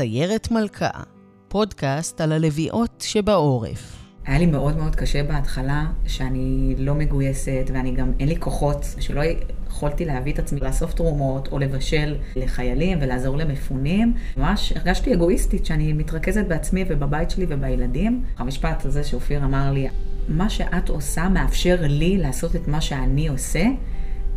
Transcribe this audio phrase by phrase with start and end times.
[0.00, 0.90] סיירת מלכה,
[1.48, 3.96] פודקאסט על הלוויות שבעורף.
[4.26, 9.22] היה לי מאוד מאוד קשה בהתחלה, שאני לא מגויסת ואני גם, אין לי כוחות, שלא
[9.68, 14.14] יכולתי להביא את עצמי לאסוף תרומות או לבשל לחיילים ולעזור למפונים.
[14.36, 18.24] ממש הרגשתי אגואיסטית שאני מתרכזת בעצמי ובבית שלי ובילדים.
[18.38, 19.88] המשפט הזה שאופיר אמר לי,
[20.28, 23.64] מה שאת עושה מאפשר לי לעשות את מה שאני עושה,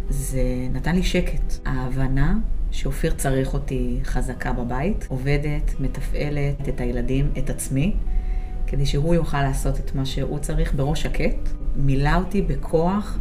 [0.09, 1.53] זה נתן לי שקט.
[1.65, 2.35] ההבנה
[2.73, 7.93] שאופיר צריך אותי חזקה בבית, עובדת, מתפעלת את הילדים, את עצמי,
[8.67, 11.49] כדי שהוא יוכל לעשות את מה שהוא צריך בראש שקט.
[11.75, 13.19] מילא אותי בכוח,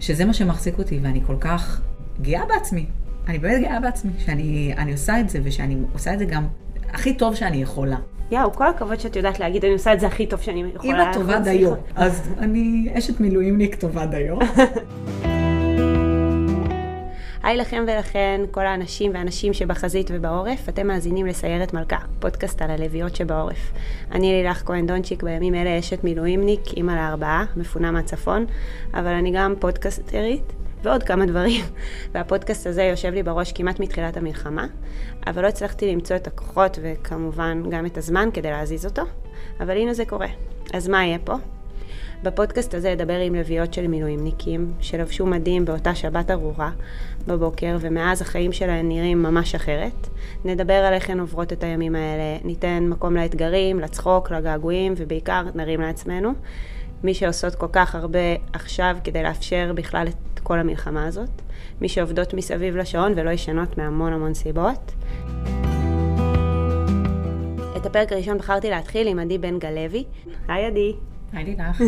[0.00, 1.80] שזה מה שמחזיק אותי, ואני כל כך
[2.22, 2.86] גאה בעצמי.
[3.28, 6.46] אני באמת גאה בעצמי, שאני עושה את זה, ושאני עושה את זה גם
[6.90, 7.96] הכי טוב שאני יכולה.
[8.30, 11.02] יואו, כל הכבוד שאת יודעת להגיד, אני עושה את זה הכי טוב שאני יכולה.
[11.02, 11.74] אמא טובה דיו.
[11.94, 14.38] אז אני אשת מילואימניק טובה דיו.
[17.42, 23.16] היי לכם ולכן, כל האנשים והנשים שבחזית ובעורף, אתם מאזינים לסיירת מלכה, פודקאסט על הלוויות
[23.16, 23.72] שבעורף.
[24.12, 28.46] אני לילך כהן דונצ'יק, בימים אלה אשת מילואימניק, אימא לארבעה, מפונה מהצפון,
[28.94, 30.52] אבל אני גם פודקאסטרית.
[30.82, 31.64] ועוד כמה דברים.
[32.12, 34.66] והפודקאסט הזה יושב לי בראש כמעט מתחילת המלחמה,
[35.26, 39.02] אבל לא הצלחתי למצוא את הכוחות וכמובן גם את הזמן כדי להזיז אותו,
[39.60, 40.28] אבל הנה זה קורה.
[40.74, 41.34] אז מה יהיה פה?
[42.22, 46.70] בפודקאסט הזה אדבר עם לביאות של מילואימניקים, שלבשו מדים באותה שבת ארורה
[47.26, 50.08] בבוקר, ומאז החיים שלהן נראים ממש אחרת.
[50.44, 55.80] נדבר על איך הן עוברות את הימים האלה, ניתן מקום לאתגרים, לצחוק, לגעגועים, ובעיקר נרים
[55.80, 56.32] לעצמנו.
[57.04, 58.18] מי שעושות כל כך הרבה
[58.52, 61.30] עכשיו כדי לאפשר בכלל את כל המלחמה הזאת.
[61.80, 64.92] מי שעובדות מסביב לשעון ולא ישנות מהמון המון סיבות.
[67.76, 70.04] את הפרק הראשון בחרתי להתחיל עם עדי בן גלוי.
[70.48, 70.94] היי עדי.
[71.32, 71.82] היי לילך.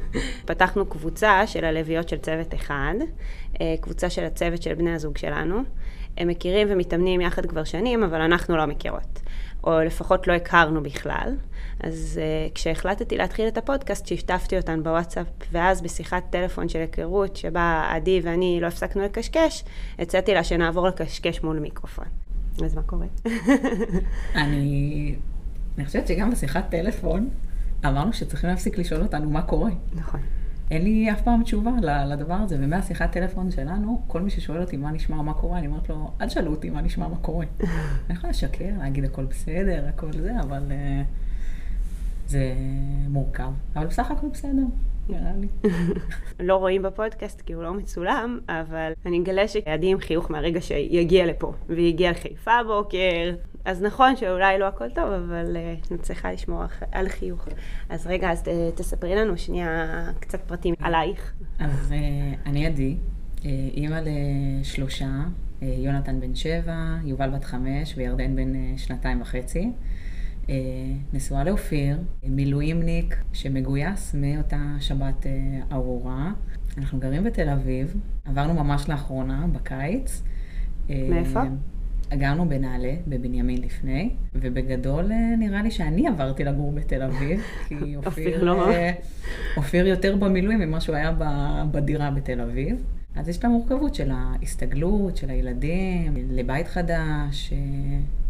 [0.46, 2.94] פתחנו קבוצה של הלוויות של צוות אחד,
[3.60, 5.62] אה, קבוצה של הצוות של בני הזוג שלנו.
[6.16, 9.20] הם מכירים ומתאמנים יחד כבר שנים, אבל אנחנו לא מכירות.
[9.64, 11.36] או לפחות לא הכרנו בכלל.
[11.80, 17.88] אז uh, כשהחלטתי להתחיל את הפודקאסט, שיתפתי אותן בוואטסאפ, ואז בשיחת טלפון של היכרות, שבה
[17.90, 19.64] עדי ואני לא הפסקנו לקשקש,
[19.98, 22.04] הצעתי לה שנעבור לקשקש מול מיקרופון.
[22.64, 23.06] אז מה קורה?
[24.34, 25.14] אני...
[25.78, 27.28] אני חושבת שגם בשיחת טלפון
[27.84, 29.70] אמרנו שצריכים להפסיק לשאול אותנו מה קורה.
[29.94, 30.20] נכון.
[30.70, 31.70] אין לי אף פעם תשובה
[32.06, 35.88] לדבר הזה, ומהשיחת טלפון שלנו, כל מי ששואל אותי מה נשמע, מה קורה, אני אומרת
[35.88, 37.46] לו, אל תשאלו אותי מה נשמע, מה קורה.
[38.06, 41.04] אני יכולה לשקר, להגיד הכל בסדר, הכל זה, אבל uh,
[42.26, 42.54] זה
[43.08, 43.50] מורכב.
[43.76, 44.62] אבל בסך הכל בסדר,
[45.08, 45.48] נראה לי.
[46.48, 51.26] לא רואים בפודקאסט כי הוא לא מצולם, אבל אני אגלה שעדי עם חיוך מהרגע שיגיע
[51.26, 53.34] לפה, והגיע לחיפה בוקר,
[53.66, 56.62] אז נכון שאולי לא הכל טוב, אבל uh, אני צריכה לשמור
[56.92, 57.48] על חיוך.
[57.88, 61.32] אז רגע, אז ת, תספרי לנו שנייה קצת פרטים עלייך.
[61.58, 62.96] אז uh, אני עדי,
[63.36, 63.44] uh,
[63.74, 65.08] אימא לשלושה,
[65.60, 69.70] uh, יונתן בן שבע, יובל בת חמש וירדן בן uh, שנתיים וחצי.
[70.42, 70.48] Uh,
[71.12, 76.32] נשואה לאופיר, מילואימניק שמגויס מאותה שבת uh, ארורה.
[76.78, 80.22] אנחנו גרים בתל אביב, עברנו ממש לאחרונה, בקיץ.
[80.88, 81.42] מאיפה?
[81.42, 81.46] Uh,
[82.14, 88.44] גרנו בנעלה, בבנימין לפני, ובגדול אה, נראה לי שאני עברתי לגור בתל אביב, כי אופיר,
[88.44, 88.92] לא אה,
[89.56, 91.12] אופיר יותר במילואים ממה שהוא היה
[91.70, 92.84] בדירה בתל אביב.
[93.16, 97.58] אז יש את המורכבות של ההסתגלות, של הילדים, לבית חדש, אה,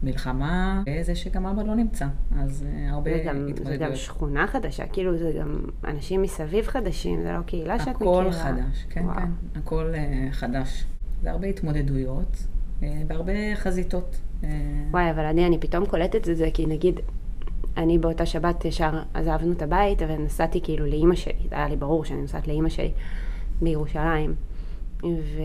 [0.03, 2.07] מלחמה, וזה שגם אבא לא נמצא.
[2.39, 3.67] אז הרבה התמודדויות.
[3.67, 8.21] זה גם שכונה חדשה, כאילו זה גם אנשים מסביב חדשים, זה לא קהילה שאת מכירה.
[8.21, 9.17] הכל חדש, כן, וואו.
[9.17, 9.93] כן, הכל
[10.31, 10.85] חדש.
[11.23, 12.47] זה הרבה התמודדויות.
[12.83, 14.21] אה, בהרבה חזיתות.
[14.45, 14.49] אה,
[14.91, 17.01] וואי, אבל אני, אני פתאום קולטת את זה, כי נגיד,
[17.77, 22.21] אני באותה שבת ישר עזבנו את הבית, ונסעתי כאילו לאימא שלי, היה לי ברור שאני
[22.21, 22.93] נוסעת לאימא שלי
[23.63, 24.35] בירושלים.
[25.03, 25.41] ו...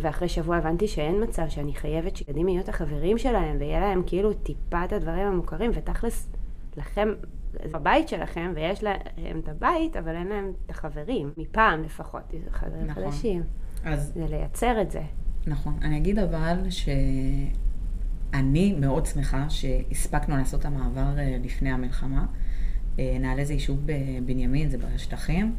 [0.00, 4.32] ואחרי שבוע הבנתי שאין מצב שאני חייבת שילדים יהיו את החברים שלהם, ויהיה להם כאילו
[4.32, 6.28] טיפה את הדברים המוכרים, ותכלס,
[6.76, 7.08] לכם,
[7.52, 12.86] זה בבית שלכם, ויש להם את הבית, אבל אין להם את החברים, מפעם לפחות, חברים
[12.86, 13.04] נכון.
[13.04, 13.42] חדשים.
[13.84, 14.12] אז...
[14.14, 15.02] זה לייצר את זה.
[15.46, 15.78] נכון.
[15.82, 22.26] אני אגיד אבל שאני מאוד שמחה שהספקנו לעשות את המעבר אה, לפני המלחמה.
[22.98, 25.54] אה, נעלה זה יישוב בבנימין, זה בשטחים,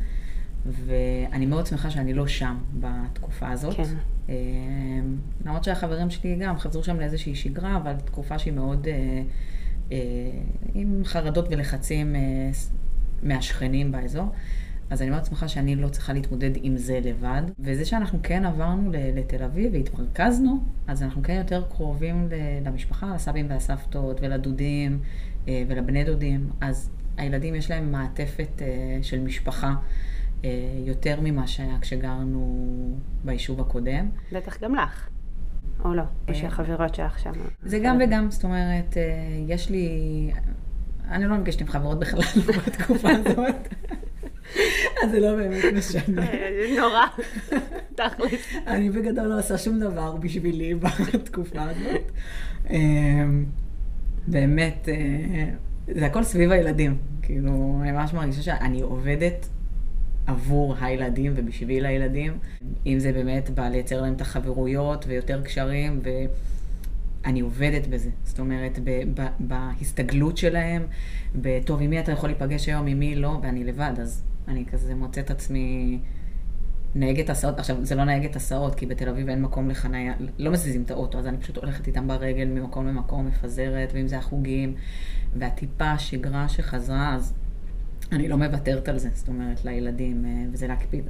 [0.65, 3.75] ואני מאוד שמחה שאני לא שם בתקופה הזאת.
[3.75, 3.83] כן.
[4.29, 4.35] אה,
[5.45, 8.87] למרות שהחברים שלי גם חזרו שם לאיזושהי שגרה, אבל תקופה שהיא מאוד
[10.73, 12.15] עם חרדות ולחצים
[13.23, 14.31] מהשכנים באזור.
[14.89, 17.41] אז אני מאוד שמחה שאני לא צריכה להתמודד עם זה לבד.
[17.59, 22.29] וזה שאנחנו כן עברנו לתל אביב והתמרכזנו, אז אנחנו כן יותר קרובים
[22.65, 24.99] למשפחה, לסבים והסבתות ולדודים
[25.47, 26.49] אה, ולבני דודים.
[26.61, 29.75] אז הילדים יש להם מעטפת אה, של משפחה.
[30.43, 30.49] אה,
[30.85, 34.09] יותר ממה שהיה כשגרנו ביישוב הקודם.
[34.31, 35.09] בטח גם לך.
[35.85, 36.03] או לא?
[36.27, 37.31] או שהחברות שלך שם?
[37.63, 38.97] זה גם וגם, זאת אומרת,
[39.47, 40.31] יש לי...
[41.07, 42.21] אני לא נפגשת עם חברות בכלל
[42.67, 43.55] בתקופה הזאת,
[45.03, 46.21] אז זה לא באמת משנה.
[46.21, 47.05] אה, נורא,
[47.95, 48.53] תכלס.
[48.67, 52.11] אני בגדול לא עושה שום דבר בשבילי בתקופה הזאת.
[52.69, 53.45] אמ,
[54.27, 55.49] באמת, אה,
[55.95, 56.97] זה הכל סביב הילדים.
[57.21, 59.47] כאילו, אני ממש מרגישה שאני עובדת
[60.27, 62.37] עבור הילדים ובשביל הילדים.
[62.85, 65.99] אם זה באמת בא לייצר להם את החברויות ויותר קשרים,
[67.25, 68.09] ואני עובדת בזה.
[68.23, 70.83] זאת אומרת, ב- ב- בהסתגלות שלהם,
[71.35, 74.95] בטוב, עם מי אתה יכול להיפגש היום, עם מי לא, ואני לבד, אז אני כזה
[74.95, 75.99] מוצאת עצמי...
[76.97, 80.83] נהגת הסעות, עכשיו זה לא נהגת הסעות, כי בתל אביב אין מקום לחניה, לא מזיזים
[80.83, 84.73] את האוטו, אז אני פשוט הולכת איתם ברגל ממקום למקום, מפזרת, ואם זה החוגים,
[85.35, 87.33] והטיפה השגרה שחזרה, אז
[88.11, 91.03] אני לא מוותרת על זה, זאת אומרת, לילדים, אה, וזה להקפיד,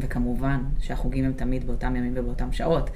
[0.00, 2.90] וכמובן שהחוגים הם תמיד באותם ימים ובאותם שעות,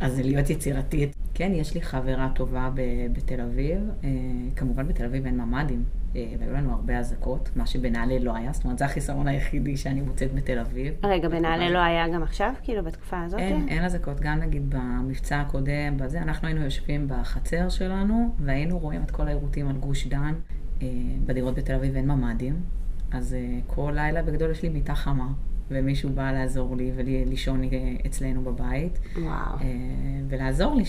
[0.00, 1.19] אז זה להיות יצירתית.
[1.40, 4.08] כן, יש לי חברה טובה ב- בתל אביב, אה,
[4.56, 5.84] כמובן בתל אביב אין ממ"דים,
[6.16, 10.00] אה, והיו לנו הרבה אזעקות, מה שבנעל"ה לא היה, זאת אומרת, זה החיסרון היחידי שאני
[10.00, 10.94] מוצאת בתל אביב.
[11.02, 13.40] רגע, בנעל"ה לא היה גם עכשיו, כאילו, בתקופה הזאת?
[13.40, 19.02] אין, אין אזעקות, גם נגיד במבצע הקודם, בזה, אנחנו היינו יושבים בחצר שלנו, והיינו רואים
[19.02, 20.34] את כל העירותים על גוש דן.
[20.82, 20.88] אה,
[21.26, 22.60] בדירות בתל אביב אין ממ"דים,
[23.12, 25.28] אז כל לילה בגדול יש לי מיטה חמה,
[25.70, 27.62] ומישהו בא לעזור לי ולישון
[28.06, 29.28] אצלנו בבית, וואו.
[29.28, 29.66] אה,
[30.28, 30.84] ולעזור לי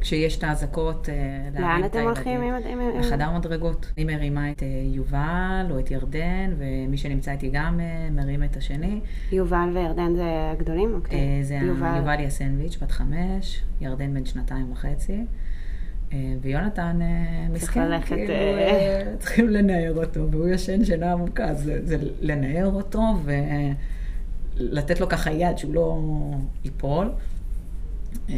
[0.00, 2.54] כשיש את האזעקות, אה, לאן את אתם הולכים עם...
[3.00, 3.92] לחדר מדרגות.
[3.96, 7.80] אני מרימה את אה, יובל או את ירדן, ומי שנמצא איתי גם
[8.10, 9.00] מרים את השני.
[9.32, 10.94] יובל וירדן זה הגדולים?
[10.94, 11.38] או קטנים?
[11.38, 11.54] אה, זה
[11.96, 15.24] יובל יסנביץ', בת חמש, ירדן בן שנתיים וחצי,
[16.40, 16.98] ויונתן
[17.52, 23.02] מסכן, ללכת, כאילו, צריכים לנער אותו, והוא ישן שינה עמוקה, זה, זה לנער אותו
[24.58, 26.00] ולתת לו ככה יד שהוא לא
[26.64, 27.10] ייפול.
[28.30, 28.34] אה,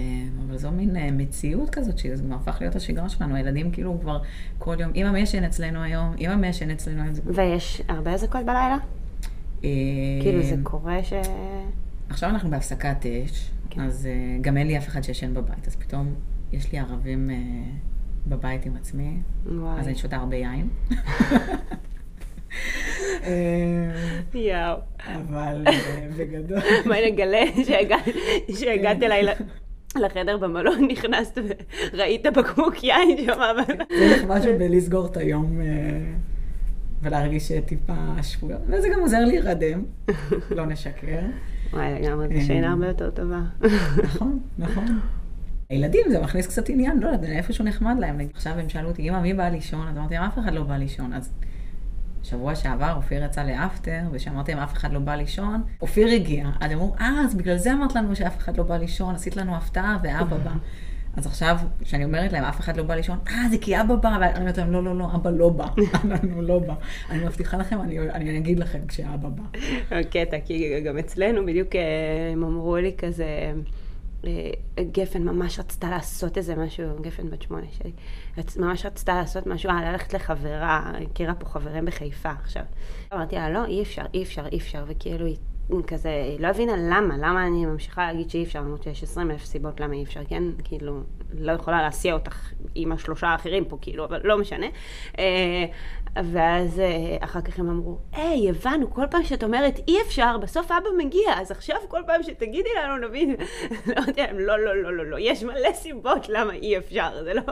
[0.47, 3.35] אבל זו מין אה, מציאות כזאת, שזה כבר הפך להיות השגרה שלנו.
[3.35, 4.23] הילדים כאילו כבר
[4.59, 7.15] כל יום, אמא מי ישן אצלנו היום, אמא מי ישן אצלנו היום.
[7.25, 8.77] ויש הרבה אזעקות בלילה?
[9.65, 9.69] אה,
[10.23, 11.13] כאילו, זה קורה ש...
[12.09, 13.81] עכשיו אנחנו בהפסקת אש, כן.
[13.81, 16.15] אז uh, גם אין לי אף אחד שישן בבית, אז פתאום
[16.53, 19.81] יש לי ערבים uh, בבית עם עצמי, וואי.
[19.81, 20.69] אז אני שותה הרבה יין.
[23.25, 23.91] אה,
[24.35, 24.77] יואו.
[25.07, 26.59] אבל אה, בגדול...
[26.87, 27.43] מה נגלה
[28.57, 29.27] שהגעת- אליי
[29.97, 31.39] לחדר במלון, נכנסת
[31.93, 33.75] וראית בקבוק יין שם, אבל...
[33.89, 35.67] צריך משהו בלסגור את היום אה,
[37.03, 37.93] ולהרגיש טיפה
[38.23, 39.85] שבויה, וזה גם עוזר להירדם,
[40.51, 41.19] לא נשקר.
[41.73, 43.41] וואי, לגמרי, זו שינה הרבה יותר טובה.
[44.03, 45.01] נכון, נכון.
[45.71, 48.19] הילדים, זה מכניס קצת עניין, לא יודעת, איפשהו נחמד להם.
[48.35, 49.89] עכשיו הם שאלו אותי, אמא, מי בא לישון?
[49.89, 51.13] אז אמרתי אף אחד לא בא לישון.
[51.13, 51.33] אז
[52.23, 56.49] שבוע שעבר אופיר יצא לאפטר, וכשאמרתי להם, אף אחד לא בא לישון, אופיר הגיע.
[56.61, 59.57] אז אמרו, אה, אז בגלל זה אמרת לנו שאף אחד לא בא לישון, עשית לנו
[59.57, 60.53] הפתעה ואבא בא.
[61.17, 64.19] אז עכשיו, כשאני אומרת להם, אף אחד לא בא לישון, אה, זה כי אבא בא,
[64.21, 65.67] ואני אומרת להם, לא, לא, לא, אבא לא בא,
[66.05, 66.75] אנחנו לא בא.
[67.11, 69.43] אני מבטיחה לכם, אני, אני אגיד לכם כשאבא בא.
[70.13, 71.83] קטע, כי גם אצלנו בדיוק אה,
[72.33, 73.53] הם אמרו לי כזה,
[74.81, 77.93] גפן ממש רצתה לעשות איזה משהו, גפן בת שמונה שלי,
[78.57, 82.63] ממש רצתה לעשות משהו, אה, ללכת לחברה, הכירה פה חברים בחיפה עכשיו.
[83.13, 85.37] אמרתי לה, לא, אי אפשר, אי אפשר, אי אפשר, וכאילו היא
[85.87, 89.45] כזה, היא לא הבינה למה, למה אני ממשיכה להגיד שאי אפשר, למרות שיש 20 אלף
[89.45, 90.43] סיבות למה אי אפשר, כן?
[90.65, 91.01] כאילו,
[91.35, 94.67] לא יכולה להסיע אותך עם השלושה האחרים פה, כאילו, אבל לא משנה.
[96.17, 100.71] ואז אה, אחר כך הם אמרו, היי, הבנו, כל פעם שאת אומרת אי אפשר, בסוף
[100.71, 103.37] אבא מגיע, אז עכשיו כל פעם שתגידי לנו נבין.
[103.99, 107.43] אמרתי להם, לא, לא, לא, לא, לא, יש מלא סיבות למה אי אפשר, זה לא...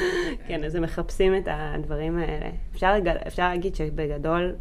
[0.48, 2.50] כן, אז הם מחפשים את הדברים האלה.
[2.74, 2.94] אפשר,
[3.26, 4.54] אפשר להגיד שבגדול,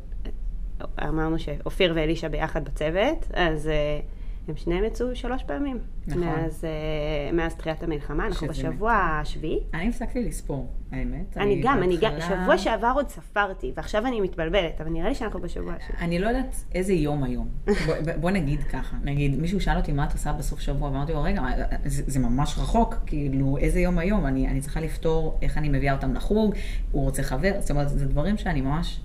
[1.03, 3.99] אמרנו שאופיר ואלישע ביחד בצוות, אז אה,
[4.47, 5.79] הם שניהם יצאו שלוש פעמים.
[6.07, 6.23] נכון.
[6.23, 9.59] מאז, אה, מאז תחילת המלחמה, אנחנו בשבוע השביעי.
[9.73, 11.37] אני הפסקתי לספור, האמת.
[11.37, 15.39] אני גם, אני גם, שבוע שעבר עוד ספרתי, ועכשיו אני מתבלבלת, אבל נראה לי שאנחנו
[15.39, 15.99] בשבוע השביעי.
[16.01, 17.47] אני לא יודעת איזה יום היום.
[17.65, 21.23] בוא, בוא נגיד ככה, נגיד, מישהו שאל אותי מה את עושה בסוף שבוע, ואמרתי לו,
[21.23, 21.41] רגע,
[21.85, 24.25] זה, זה ממש רחוק, כאילו, איזה יום היום?
[24.25, 26.55] אני, אני צריכה לפתור איך אני מביאה אותם לחוג,
[26.91, 28.99] הוא רוצה חבר, זאת אומרת, זה דברים שאני ממש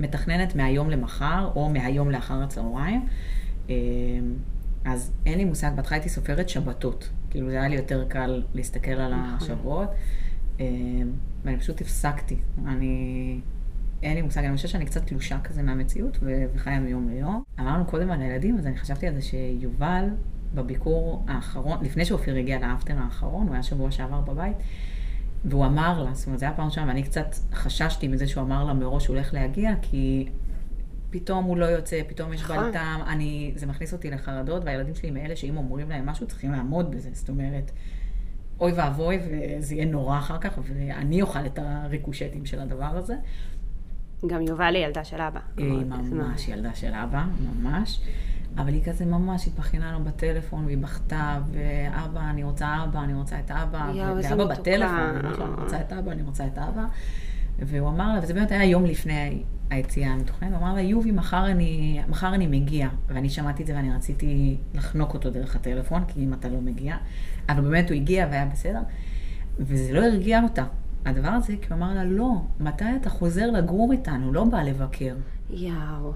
[0.00, 3.06] מתכננת מהיום למחר, או מהיום לאחר הצהריים.
[4.84, 7.10] אז אין לי מושג, בהתחלה הייתי סופרת שבתות.
[7.30, 9.88] כאילו, זה היה לי יותר קל להסתכל על השבועות.
[10.60, 11.12] אמ,
[11.44, 12.36] ואני פשוט הפסקתי.
[12.66, 13.40] אני...
[14.02, 16.18] אין לי מושג, אני חושבת שאני קצת תלושה כזה מהמציאות
[16.54, 17.42] וחיה מיום ליום.
[17.60, 20.04] אמרנו קודם על הילדים, אז אני חשבתי על זה שיובל,
[20.54, 24.56] בביקור האחרון, לפני שאופיר הגיע לאפטר האחרון, הוא היה שבוע שעבר בבית,
[25.44, 28.64] והוא אמר לה, זאת אומרת, זו הייתה פעם ראשונה, ואני קצת חששתי מזה שהוא אמר
[28.64, 30.28] לה מראש שהוא הולך להגיע, כי
[31.14, 32.56] פתאום הוא לא יוצא, פתאום יש נכון.
[32.56, 36.90] בלטם, אני, זה מכניס אותי לחרדות, והילדים שלי מאלה שאם אומרים להם משהו, צריכים לעמוד
[36.90, 37.70] בזה, זאת אומרת,
[38.60, 43.14] אוי ואבוי, וזה יהיה נורא אחר כך, ואני אוכל את הריקושטים של הדבר הזה.
[44.26, 45.40] גם יובל היא ילדה של אבא.
[45.56, 48.00] היא ממש ילדה של אבא, ממש.
[48.56, 53.40] אבל היא כזה ממש התבכיינה לו בטלפון, והיא בכתה, ואבא, אני רוצה אבא, אני רוצה
[53.40, 53.90] את אבא.
[53.94, 54.54] יואו, איזה ואבא.
[54.54, 56.84] בטלפון, אני רוצה את אבא, אני רוצה את אבא.
[57.58, 61.46] והוא אמר לה, וזה באמת היה יום לפני היציאה המתוכננת, הוא אמר לה, יובי, מחר
[61.46, 62.88] אני, מחר אני מגיע.
[63.08, 66.96] ואני שמעתי את זה ואני רציתי לחנוק אותו דרך הטלפון, כי אם אתה לא מגיע.
[67.48, 68.80] אבל באמת הוא הגיע והיה בסדר,
[69.58, 70.64] וזה לא הרגיע אותה.
[71.04, 74.32] הדבר הזה, כי הוא אמר לה, לא, מתי אתה חוזר לגור איתנו?
[74.32, 75.16] לא בא לבקר.
[75.50, 76.12] יואו.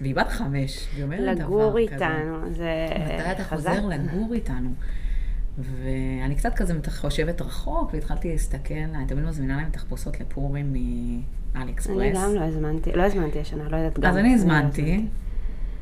[0.00, 1.42] והיא בת חמש, והיא אומרת דבר כזה.
[1.42, 3.70] לגור איתנו, זה מתי אתה חזק.
[3.70, 4.70] חוזר לגור איתנו?
[5.58, 10.72] ואני קצת כזה חושבת רחוק, והתחלתי להסתכל, אני תמיד מזמינה להם תחפושות לפורים
[11.58, 11.96] מאלי אקספרס.
[11.98, 14.10] אני גם לא הזמנתי, לא הזמנתי השנה, לא יודעת גם.
[14.10, 15.00] אז אני הזמנתי.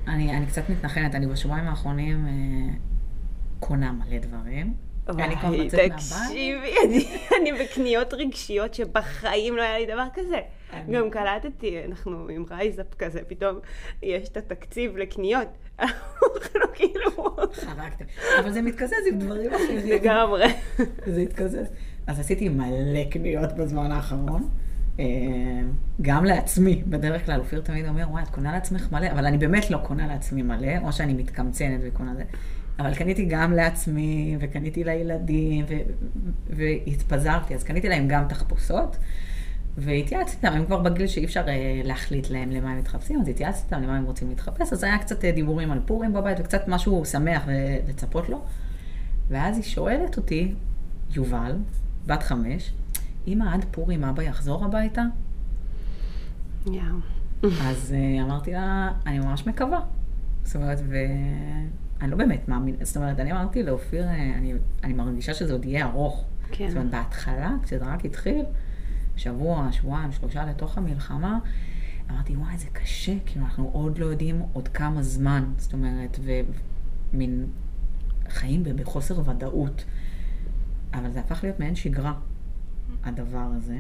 [0.09, 2.73] אני, אני קצת מתנחנת, אני בשבועיים האחרונים אה,
[3.61, 4.75] קונה מלא דברים.
[5.09, 5.97] אני כבר וואי, יוצאת מהבית.
[5.99, 7.07] תקשיבי, אני-
[7.41, 10.41] אני בקניות רגשיות שבחיים לא היה לי דבר כזה.
[10.91, 13.59] גם קלטתי, אנחנו עם RiseUp כזה, פתאום
[14.03, 15.49] יש את התקציב לקניות.
[15.79, 16.27] אנחנו
[16.75, 17.11] כאילו,
[17.53, 18.05] חרגתם.
[18.41, 19.87] אבל זה מתקזז עם דברים אחרים.
[19.89, 20.45] לגמרי.
[21.07, 21.67] זה התקזז.
[22.07, 24.49] אז עשיתי מלא קניות בזמן האחרון.
[25.01, 25.05] אה,
[26.03, 29.71] גם לעצמי, בדרך כלל אופיר תמיד אומר, וואי, את קונה לעצמך מלא, אבל אני באמת
[29.71, 32.25] לא קונה לעצמי מלא, או שאני מתקמצנת וקונה זה.
[32.79, 35.93] אבל קניתי גם לעצמי, וקניתי לילדים, ו-
[36.51, 38.97] והתפזרתי, אז קניתי להם גם תחפושות,
[39.77, 43.75] והתייעצתי איתם, הם כבר בגיל שאי אפשר אה, להחליט להם למה הם מתחפשים, אז התייעצתי
[43.75, 47.05] איתם למה הם רוצים להתחפש, אז היה קצת אה, דיבורים על פורים בבית, וקצת משהו
[47.05, 47.43] שמח
[47.89, 48.43] לצפות לו.
[49.29, 50.55] ואז היא שואלת אותי,
[51.15, 51.53] יובל,
[52.07, 52.73] בת חמש,
[53.27, 55.03] אמא, עד פורים אבא יחזור הביתה?
[56.67, 56.81] יואו.
[57.43, 59.81] אז אה, אמרתי לה, אני ממש מקווה.
[60.45, 64.55] זאת אומרת, ואני לא באמת מאמינה, זאת אומרת, אני אמרתי לאופיר, אה, אני,
[64.85, 66.25] אני מרגישה שזה עוד יהיה ארוך.
[66.53, 66.69] כן.
[66.69, 68.45] זאת אומרת, בהתחלה, כשזה רק התחיל,
[69.17, 71.39] שבוע, שבועיים, שלושה לתוך המלחמה,
[72.11, 75.45] אמרתי, וואי, זה קשה, כאילו, אנחנו עוד לא יודעים עוד כמה זמן.
[75.57, 76.19] זאת אומרת,
[77.13, 77.47] ומין
[78.29, 79.85] חיים בחוסר ודאות.
[80.95, 82.15] אבל זה הפך להיות מעין שגרה,
[83.05, 83.79] הדבר הזה.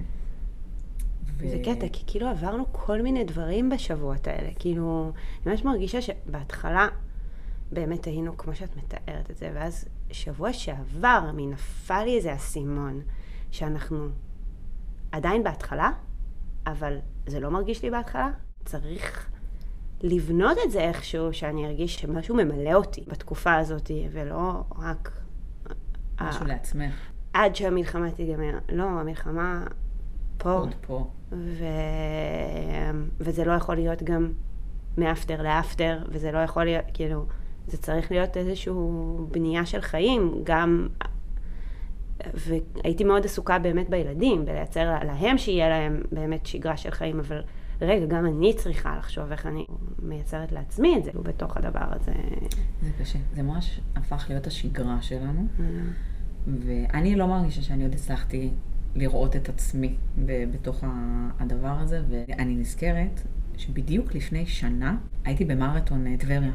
[1.38, 4.50] ו- זה קטע, כי כאילו עברנו כל מיני דברים בשבועות האלה.
[4.58, 6.88] כאילו, אני ממש מרגישה שבהתחלה
[7.72, 13.00] באמת היינו כמו שאת מתארת את זה, ואז שבוע שעבר, מי נפל לי איזה אסימון,
[13.50, 14.08] שאנחנו
[15.12, 15.90] עדיין בהתחלה,
[16.66, 18.30] אבל זה לא מרגיש לי בהתחלה.
[18.64, 19.30] צריך
[20.02, 25.20] לבנות את זה איכשהו, שאני ארגיש שמשהו ממלא אותי בתקופה הזאת, ולא רק...
[26.20, 26.94] משהו ה- לעצמך,
[27.36, 28.58] עד שהמלחמה תיגמר.
[28.72, 29.64] לא, המלחמה
[30.38, 30.52] פה.
[30.52, 31.10] עוד פה.
[31.32, 31.64] ו...
[33.20, 34.32] וזה לא יכול להיות גם
[34.98, 37.26] מאפטר לאפטר, וזה לא יכול להיות, כאילו,
[37.66, 38.72] זה צריך להיות איזושהי
[39.30, 40.88] בנייה של חיים, גם...
[42.34, 47.40] והייתי מאוד עסוקה באמת בילדים, בלייצר להם שיהיה להם באמת שגרה של חיים, אבל
[47.80, 49.66] רגע, גם אני צריכה לחשוב איך אני
[50.02, 52.12] מייצרת לעצמי את זה בתוך הדבר הזה.
[52.82, 53.18] זה קשה.
[53.34, 55.46] זה ממש הפך להיות השגרה שלנו,
[56.46, 58.50] ואני לא מרגישה שאני עוד הצלחתי
[58.94, 59.94] לראות את עצמי
[60.26, 60.84] בתוך
[61.38, 63.20] הדבר הזה, ואני נזכרת
[63.56, 66.52] שבדיוק לפני שנה הייתי במרתון אה, טבריה.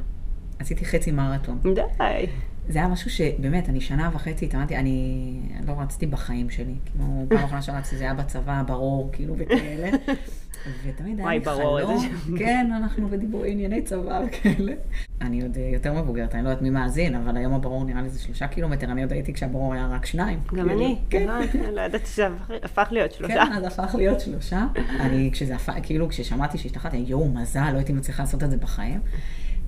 [0.59, 1.59] עשיתי חצי מרתון.
[1.75, 2.27] די.
[2.69, 6.73] זה היה משהו שבאמת, אני שנה וחצי התאמנתי, אני לא רצתי בחיים שלי.
[6.85, 9.89] כאילו, פעם אחרונה שרצתי זה היה בצבא, ברור, כאילו, וכאלה.
[10.83, 12.09] ותמיד היה וואי, לי ברור, איזה חלום.
[12.09, 12.37] שם.
[12.37, 14.73] כן, אנחנו בדיבורי ענייני צבא וכאלה.
[15.21, 18.19] אני עוד יותר מבוגרת, אני לא יודעת מי מאזין, אבל היום הברור נראה לי זה
[18.19, 20.39] שלושה קילומטר, אני עוד הייתי כשהברור היה רק שניים.
[20.39, 21.27] גם כאילו, אני, כן.
[21.27, 21.33] לא,
[21.73, 22.27] לא ידעתי שזה
[22.63, 23.33] הפך- להיות שלושה.
[23.33, 24.65] כן, אז הפך להיות שלושה.
[24.99, 28.99] אני, כשזה הפך, כאילו, כששמעתי שהשתחררתי, יואו, מזל, לא הייתי מצליחה לעשות את זה בחיים.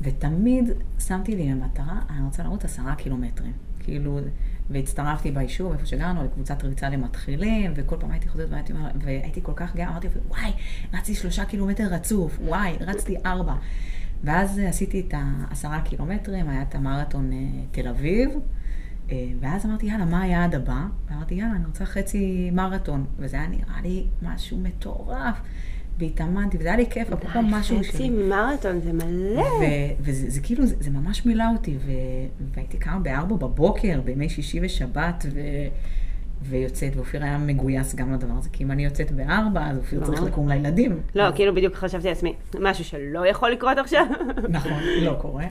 [0.01, 0.69] ותמיד
[0.99, 3.51] שמתי לי למטרה, אני רוצה לרוץ עשרה קילומטרים.
[3.79, 4.19] כאילו,
[4.69, 9.75] והצטרפתי ביישוב, איפה שגרנו, לקבוצת ריצה למתחילים, וכל פעם הייתי חוזרת והייתי, והייתי כל כך
[9.75, 10.51] גאה, אמרתי, וואי,
[10.93, 13.53] רצתי שלושה קילומטר רצוף, וואי, רצתי ארבע.
[14.23, 17.37] ואז עשיתי את העשרה קילומטרים, היה את המרתון אה,
[17.71, 18.29] תל אביב,
[19.11, 20.81] אה, ואז אמרתי, יאללה, מה היעד הבא?
[21.09, 23.05] ואמרתי, יאללה, אני רוצה חצי מרתון.
[23.19, 25.41] וזה היה נראה לי משהו מטורף.
[25.99, 28.09] והתאמנתי, וזה היה לי כיף, אפרופו משהו חצי שלי.
[28.09, 29.41] מרתון זה מלא.
[29.41, 31.91] ו- וזה זה כאילו, זה, זה ממש מילא אותי, ו-
[32.55, 35.67] והייתי קמה בארבע בבוקר, בימי שישי ושבת, ו-
[36.43, 40.23] ויוצאת, ואופיר היה מגויס גם לדבר הזה, כי אם אני יוצאת בארבע, אז אופיר צריך.
[40.23, 40.99] לקום לילדים.
[41.15, 44.05] לא, כאילו בדיוק חשבתי לעצמי, משהו שלא יכול לקרות עכשיו.
[44.49, 45.45] נכון, לא קורה.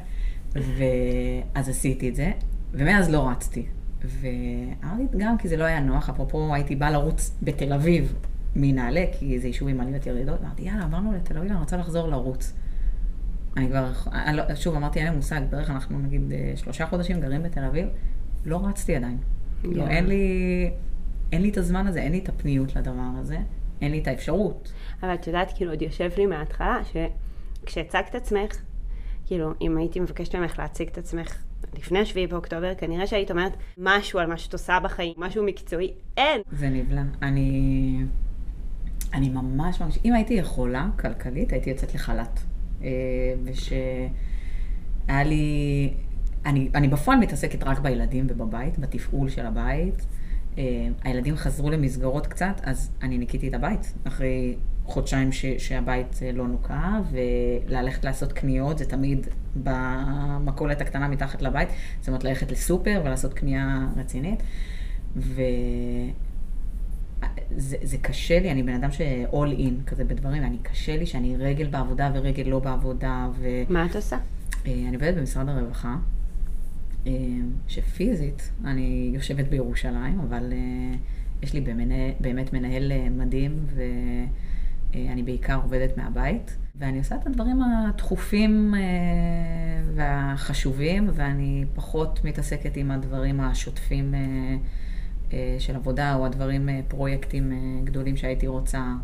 [0.55, 2.33] ואז עשיתי את זה,
[2.73, 3.67] ומאז לא רצתי.
[4.05, 8.15] ואמרתי גם כי זה לא היה נוח, אפרופו הייתי באה לרוץ בתל אביב
[8.57, 12.09] מנעלה, כי זה יישוב עם עליות ירידות, אמרתי, יאללה, עברנו לתל אביב, אני רוצה לחזור
[12.09, 12.53] לרוץ.
[13.57, 13.93] אני כבר,
[14.33, 17.89] לא, שוב, אמרתי, אין לי מושג, בערך אנחנו נגיד אה, שלושה חודשים גרים בתל אביב,
[18.45, 19.19] לא רצתי עדיין.
[19.64, 19.90] לא, Yeah.
[19.90, 20.71] אין לי,
[21.33, 23.38] אין לי את הזמן הזה, אין לי את הפניות לדבר הזה,
[23.81, 24.73] אין לי את האפשרות.
[25.02, 26.78] אבל את יודעת, כאילו, עוד יושב לי מההתחלה,
[27.64, 28.57] שכשהצגת עצמך,
[29.26, 31.37] כאילו, אם הייתי מבקשת ממך להציג את עצמך
[31.78, 35.92] לפני השביעי באוקטובר, כנראה שהיית אומרת משהו על מה שאת עושה בחיים, משהו מקצועי.
[36.16, 36.40] אין!
[36.52, 37.02] זה נבלע.
[37.23, 37.99] אני,
[39.14, 42.40] אני ממש ממש, אם הייתי יכולה, כלכלית, הייתי יוצאת לחל"ת.
[42.83, 42.88] אה,
[43.45, 45.95] ושהיה לי,
[46.47, 50.07] אני, אני בפועל מתעסקת רק בילדים ובבית, בתפעול של הבית.
[50.59, 56.33] אה, הילדים חזרו למסגרות קצת, אז אני ניקיתי את הבית אחרי חודשיים ש, שהבית אה,
[56.33, 59.27] לא נוקה, וללכת לעשות קניות זה תמיד
[59.63, 61.69] במכולת הקטנה מתחת לבית,
[62.01, 64.43] זאת אומרת ללכת לסופר ולעשות קנייה רצינית.
[65.17, 65.43] ו...
[67.57, 71.37] זה, זה קשה לי, אני בן אדם ש-all in כזה בדברים, אני קשה לי שאני
[71.37, 74.17] רגל בעבודה ורגל לא בעבודה, ואני מה את עושה?
[74.95, 76.22] עובדת במשרד הרווחה, אה,
[77.69, 80.97] שפיזית אני יושבת בירושלים, אבל אה,
[81.43, 83.67] יש לי באמת, באמת מנהל אה, מדהים,
[84.95, 88.75] ואני בעיקר עובדת מהבית, ואני עושה את הדברים הדחופים
[89.95, 94.15] והחשובים, ואני פחות מתעסקת עם הדברים השוטפים.
[95.59, 97.53] של עבודה או הדברים, פרויקטים
[97.85, 98.95] גדולים שהייתי רוצה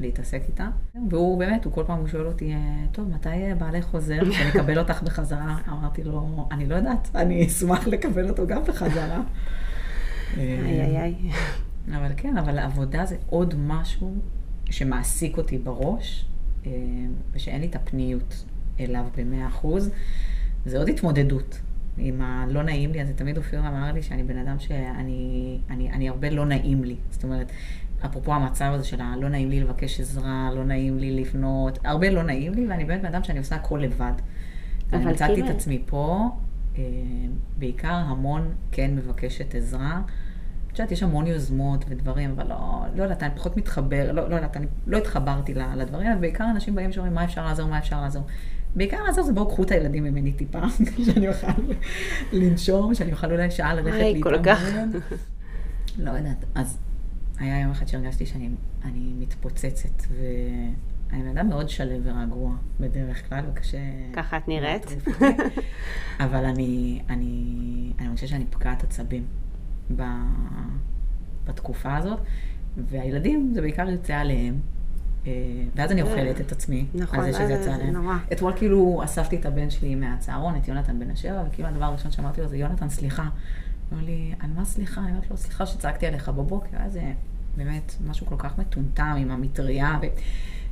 [0.00, 0.70] להתעסק איתם.
[1.10, 2.54] והוא באמת, הוא כל פעם הוא שואל אותי,
[2.92, 4.20] טוב, מתי בעלי חוזר?
[4.32, 5.58] שאני אקבל אותך בחזרה?
[5.68, 9.22] אמרתי לו, אני לא יודעת, אני אשמח לקבל אותו גם בחזרה.
[10.36, 11.14] איי איי איי.
[11.96, 14.14] אבל כן, אבל עבודה זה עוד משהו
[14.70, 16.26] שמעסיק אותי בראש,
[17.32, 18.44] ושאין לי את הפניות
[18.80, 19.90] אליו במאה אחוז.
[20.66, 21.60] זה עוד התמודדות.
[21.98, 26.08] עם הלא נעים לי, אז תמיד אופיר אמר לי שאני בן אדם שאני אני, אני
[26.08, 26.96] הרבה לא נעים לי.
[27.10, 27.52] זאת אומרת,
[28.06, 32.22] אפרופו המצב הזה של הלא נעים לי לבקש עזרה, לא נעים לי לפנות, הרבה לא
[32.22, 34.12] נעים לי, ואני באמת בן אדם שאני עושה הכל לבד.
[34.92, 36.28] אני מצאתי את עצמי פה,
[36.78, 36.82] אה,
[37.58, 40.00] בעיקר המון כן מבקשת עזרה.
[40.72, 44.34] את יודעת, יש המון יוזמות ודברים, אבל לא, לא יודעת, אני פחות מתחבר, לא, לא
[44.34, 48.00] יודעת, אני לא התחברתי לדברים, אבל בעיקר אנשים באים שאומרים, מה אפשר לעזור, מה אפשר
[48.00, 48.22] לעזור.
[48.76, 50.58] בעיקר לעזור זה בואו קחו את הילדים ממני טיפה,
[51.04, 51.46] שאני אוכל
[52.32, 53.98] לנשום, שאני אוכל אולי שעה ללכת
[54.44, 54.62] כך.
[55.98, 56.44] לא יודעת.
[56.54, 56.78] אז
[57.38, 58.50] היה יום אחד שהרגשתי שאני
[58.84, 63.78] אני מתפוצצת, ואני בן אדם מאוד שלו ורגוע בדרך כלל, וקשה...
[64.12, 64.86] ככה את נראית.
[66.24, 69.26] אבל אני, אני, אני חושבת שאני פקעת עצבים
[69.96, 70.02] ב,
[71.46, 72.20] בתקופה הזאת,
[72.76, 74.60] והילדים, זה בעיקר יוצא עליהם.
[75.26, 75.32] אה,
[75.74, 77.96] ואז אני אוכלת את עצמי, נכון, על זה שזה אז יצא עליהם.
[77.96, 78.14] נורא.
[78.32, 82.40] אתמול כאילו אספתי את הבן שלי מהצהרון, את יונתן בן השבע, וכאילו הדבר הראשון שאמרתי
[82.40, 83.28] לו זה, יונתן, סליחה.
[83.92, 85.00] אומר לי, על מה סליחה?
[85.00, 87.12] אני אומרת לו, סליחה שצעקתי עליך בבוקר, היה זה
[87.56, 90.06] באמת משהו כל כך מטומטם עם המטריה, ו...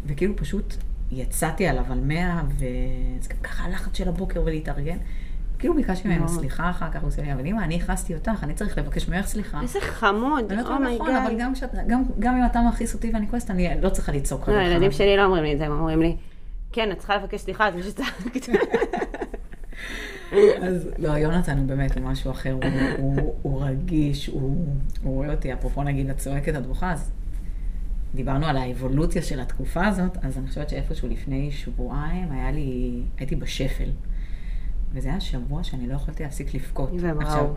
[0.06, 0.74] וכאילו פשוט
[1.10, 4.96] יצאתי עליו על מאה, וזה גם ככה הלחץ של הבוקר ולהתארגן.
[5.58, 6.28] כאילו ביקשתי ממנו.
[6.28, 9.26] סליחה אחר כך, הוא עושה לי, אבל אמא, אני הכעסתי אותך, אני צריך לבקש ממך
[9.26, 9.60] סליחה.
[9.60, 11.00] איזה חמוד, לא oh my god.
[11.00, 11.38] נכון, אבל
[12.18, 14.68] גם, אם אתה מכעיס אותי ואני כועסת, אני לא צריכה לצעוק לא, עליך.
[14.68, 16.16] הילדים שלי לא אומרים לי את זה, הם אומרים לי,
[16.72, 18.48] כן, את צריכה לבקש סליחה זה שצעקת.
[20.62, 22.64] אז לא, יונתן הוא באמת, הוא משהו אחר, הוא,
[22.98, 24.66] הוא, הוא רגיש, הוא,
[25.02, 27.12] הוא רואה אותי, אפרופו נגיד את צועקת, את בוכה, אז
[28.14, 33.36] דיברנו על האבולוציה של התקופה הזאת, אז אני חושבת שאיפשהו לפני שבועיים היה לי, הייתי
[33.36, 33.90] בשפל.
[34.92, 36.90] וזה היה שבוע שאני לא יכולתי להפסיק לבכות.
[37.20, 37.54] עכשיו,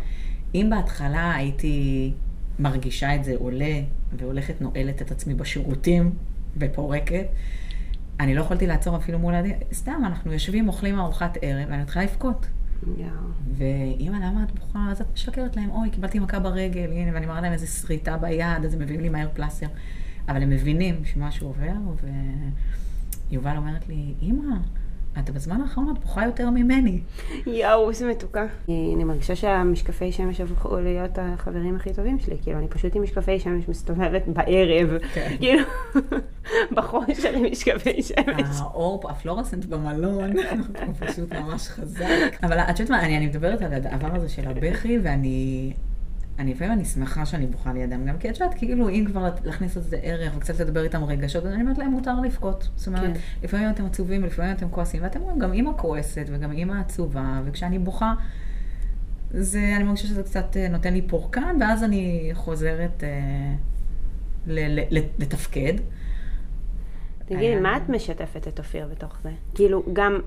[0.56, 2.14] אם בהתחלה הייתי
[2.60, 3.82] מרגישה את זה עולה,
[4.18, 6.12] והולכת נועלת את עצמי בשירותים,
[6.58, 7.26] ופורקת,
[8.20, 9.56] אני לא יכולתי לעצור אפילו מול הילדים.
[9.74, 12.46] סתם, אנחנו יושבים, אוכלים ארוחת ערב, ואני מתחילה לבכות.
[12.88, 13.10] יואו.
[13.58, 14.88] ואמא, למה את בוכה?
[14.92, 18.66] אז את משקרת להם, אוי, קיבלתי מכה ברגל, הנה, ואני מראה להם איזה שריטה ביד,
[18.66, 19.68] אז הם מביאים לי מהר פלסטר.
[20.28, 21.74] אבל הם מבינים שמשהו עובר,
[23.32, 24.56] ויובל אומרת לי, אמא,
[25.20, 27.00] את בזמן האחרון את בוכה יותר ממני.
[27.48, 28.46] יואו, איזה מתוקה.
[28.68, 32.38] אני מרגישה שהמשקפי שמש הפכו להיות החברים הכי טובים שלי.
[32.42, 34.90] כאילו, אני פשוט עם משקפי שמש מסתובבת בערב.
[35.14, 35.36] כן.
[35.40, 35.64] כאילו,
[36.76, 38.60] בחושך עם משקפי שמש.
[38.60, 40.34] האור, הפלורסנט במלון,
[40.86, 42.36] הוא פשוט ממש חזק.
[42.44, 45.74] אבל את יודעת מה, אני, אני מדברת על הדבר הזה של הבכי, ואני...
[46.40, 49.78] אני לפעמים אני שמחה שאני בוכה לידם, גם כי את יודעת, כאילו, אם כבר להכניס
[49.78, 52.70] לזה ערך וקצת לדבר איתם רגשות, אז אני אומרת להם, מותר לבכות.
[52.76, 53.20] זאת אומרת, כן.
[53.44, 57.80] לפעמים אתם עצובים ולפעמים אתם כועסים, ואתם אומרים, גם אימא כועסת וגם אימא עצובה, וכשאני
[57.80, 58.14] בוכה,
[59.32, 63.10] זה, אני מרגישה שזה קצת אה, נותן לי פורקן, ואז אני חוזרת אה,
[64.48, 65.74] ל, ל, ל, לתפקד.
[67.26, 69.30] תגידי, היה- מה את משתפת את אופיר בתוך זה?
[69.56, 70.20] כאילו, גם...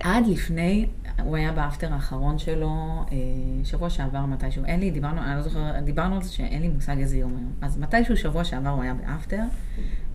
[0.00, 0.86] עד לפני,
[1.22, 3.16] הוא היה באפטר האחרון שלו, אה,
[3.64, 6.98] שבוע שעבר מתישהו, אין לי, דיברנו, אני לא זוכרת, דיברנו על זה שאין לי מושג
[6.98, 7.52] איזה יום היום.
[7.60, 9.42] אז מתישהו שבוע שעבר הוא היה באפטר,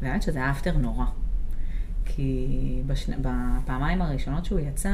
[0.02, 1.06] והאמת שזה היה אפטר נורא.
[2.06, 2.48] כי
[2.88, 4.94] בשני, בפעמיים הראשונות שהוא יצא,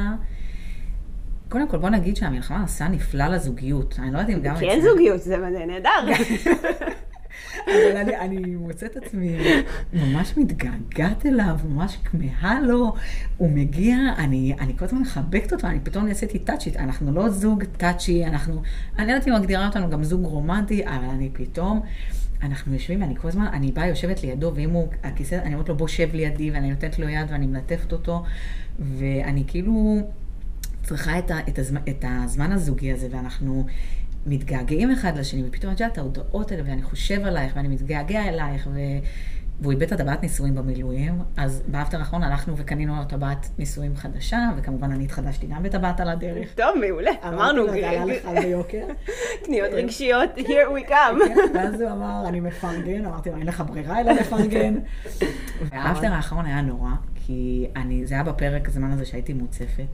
[1.48, 3.98] קודם כל, בוא נגיד שהמלחמה עשה נפלא לזוגיות.
[3.98, 4.56] אני לא יודעת אם גם...
[4.56, 5.90] כי אין זוגיות, זה נהדר.
[7.66, 9.36] אבל אני, אני מוצאת עצמי
[9.92, 12.94] ממש מתגעגעת אליו, ממש כמהה לו,
[13.36, 17.64] הוא מגיע, אני, אני כל הזמן מחבקת אותו, אני פתאום נעשיתי טאצ'ית, אנחנו לא זוג
[17.64, 18.62] טאצ'י, אנחנו,
[18.98, 21.80] אני לא יודעת אם מגדירה אותנו גם זוג רומנטי, אבל אני פתאום,
[22.42, 25.76] אנחנו יושבים ואני כל הזמן, אני באה יושבת לידו, ואם הוא, הכיסא, אני אומרת לו
[25.76, 28.24] בוא שב לידי, ואני נותנת לו יד ואני מלטפת אותו,
[28.78, 29.98] ואני כאילו
[30.82, 33.66] צריכה את, ה, את, הזמן, את הזמן הזוגי הזה, ואנחנו...
[34.26, 38.78] מתגעגעים אחד לשני, ופתאום את יודעת, ההודעות האלה, ואני חושב עלייך, ואני מתגעגע אלייך, ו...
[39.60, 44.50] והוא איבד את הטבעת נישואים במילואים, אז באפטר האחרון הלכנו וקנינו לו טבעת נישואים חדשה,
[44.56, 46.54] וכמובן אני התחדשתי גם בטבעת על הדרך.
[46.54, 47.10] טוב, מעולה.
[47.28, 48.86] אמרנו, זה עלה לך ביוקר.
[49.44, 51.28] קניות רגשיות, here we come.
[51.28, 54.74] כן, ואז הוא אמר, אני מפרגן, אמרתי לו, אין לך ברירה אלא לפרגן.
[55.70, 57.66] והאפטר האחרון היה נורא, כי
[58.04, 59.86] זה היה בפרק הזמן הזה שהייתי מוצפת,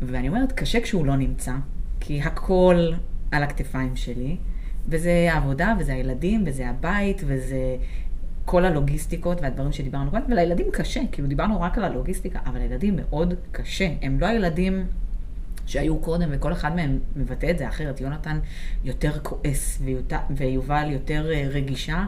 [0.00, 1.52] ואני אומרת, קשה כשהוא לא נמצא,
[2.00, 2.92] כי הכל
[3.30, 4.36] על הכתפיים שלי,
[4.88, 7.76] וזה העבודה, וזה הילדים, וזה הבית, וזה
[8.44, 13.34] כל הלוגיסטיקות והדברים שדיברנו קודם, ולילדים קשה, כאילו דיברנו רק על הלוגיסטיקה, אבל לילדים מאוד
[13.52, 13.88] קשה.
[14.02, 14.86] הם לא הילדים
[15.66, 18.00] שהיו קודם, וכל אחד מהם מבטא את זה אחרת.
[18.00, 18.38] יונתן
[18.84, 19.82] יותר כועס.
[20.30, 22.04] ויובל יותר אה, רגישה,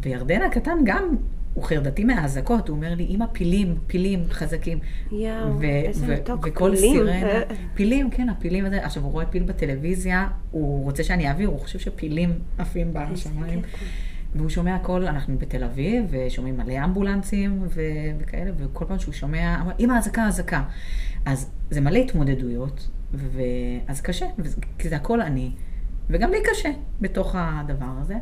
[0.00, 1.16] וירדן הקטן גם,
[1.58, 4.78] הוא חרדתי מהאזעקות, הוא אומר לי, אמא, פילים, פילים חזקים.
[5.12, 6.92] יואו, איזה מתוק, וכל פילים.
[6.92, 7.40] סירנה.
[7.74, 11.78] פילים, כן, הפילים הזה, עכשיו הוא רואה פיל בטלוויזיה, הוא רוצה שאני אעביר, הוא חושב
[11.78, 13.62] שפילים עפים בשמיים.
[14.34, 17.80] והוא שומע הכל, אנחנו בתל אביב, ושומעים מלא אמבולנסים ו-
[18.18, 20.62] וכאלה, וכל פעם שהוא שומע, אמר, אמא, אזעקה, אזעקה.
[21.26, 23.40] אז זה מלא התמודדויות, ו-
[23.86, 24.26] אז קשה,
[24.78, 25.50] כי זה הכל אני,
[26.10, 28.14] וגם לי קשה בתוך הדבר הזה.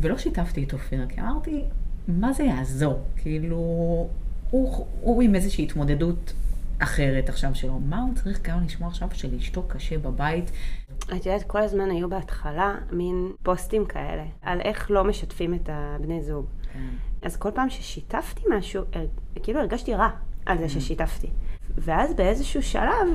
[0.00, 1.64] ולא שיתפתי את אופיר, כי אמרתי,
[2.08, 3.02] מה זה יעזור?
[3.16, 3.56] כאילו,
[4.50, 6.32] הוא, הוא עם איזושהי התמודדות
[6.78, 7.78] אחרת עכשיו שלו.
[7.78, 10.50] מה הוא צריך גם לשמוע עכשיו שלאשתו קשה בבית?
[11.04, 16.22] את יודעת, כל הזמן היו בהתחלה מין פוסטים כאלה, על איך לא משתפים את הבני
[16.22, 16.46] זוג.
[17.22, 18.84] אז כל פעם ששיתפתי משהו,
[19.42, 20.08] כאילו הרגשתי רע
[20.46, 21.28] על זה ששיתפתי.
[21.76, 23.08] ואז באיזשהו שלב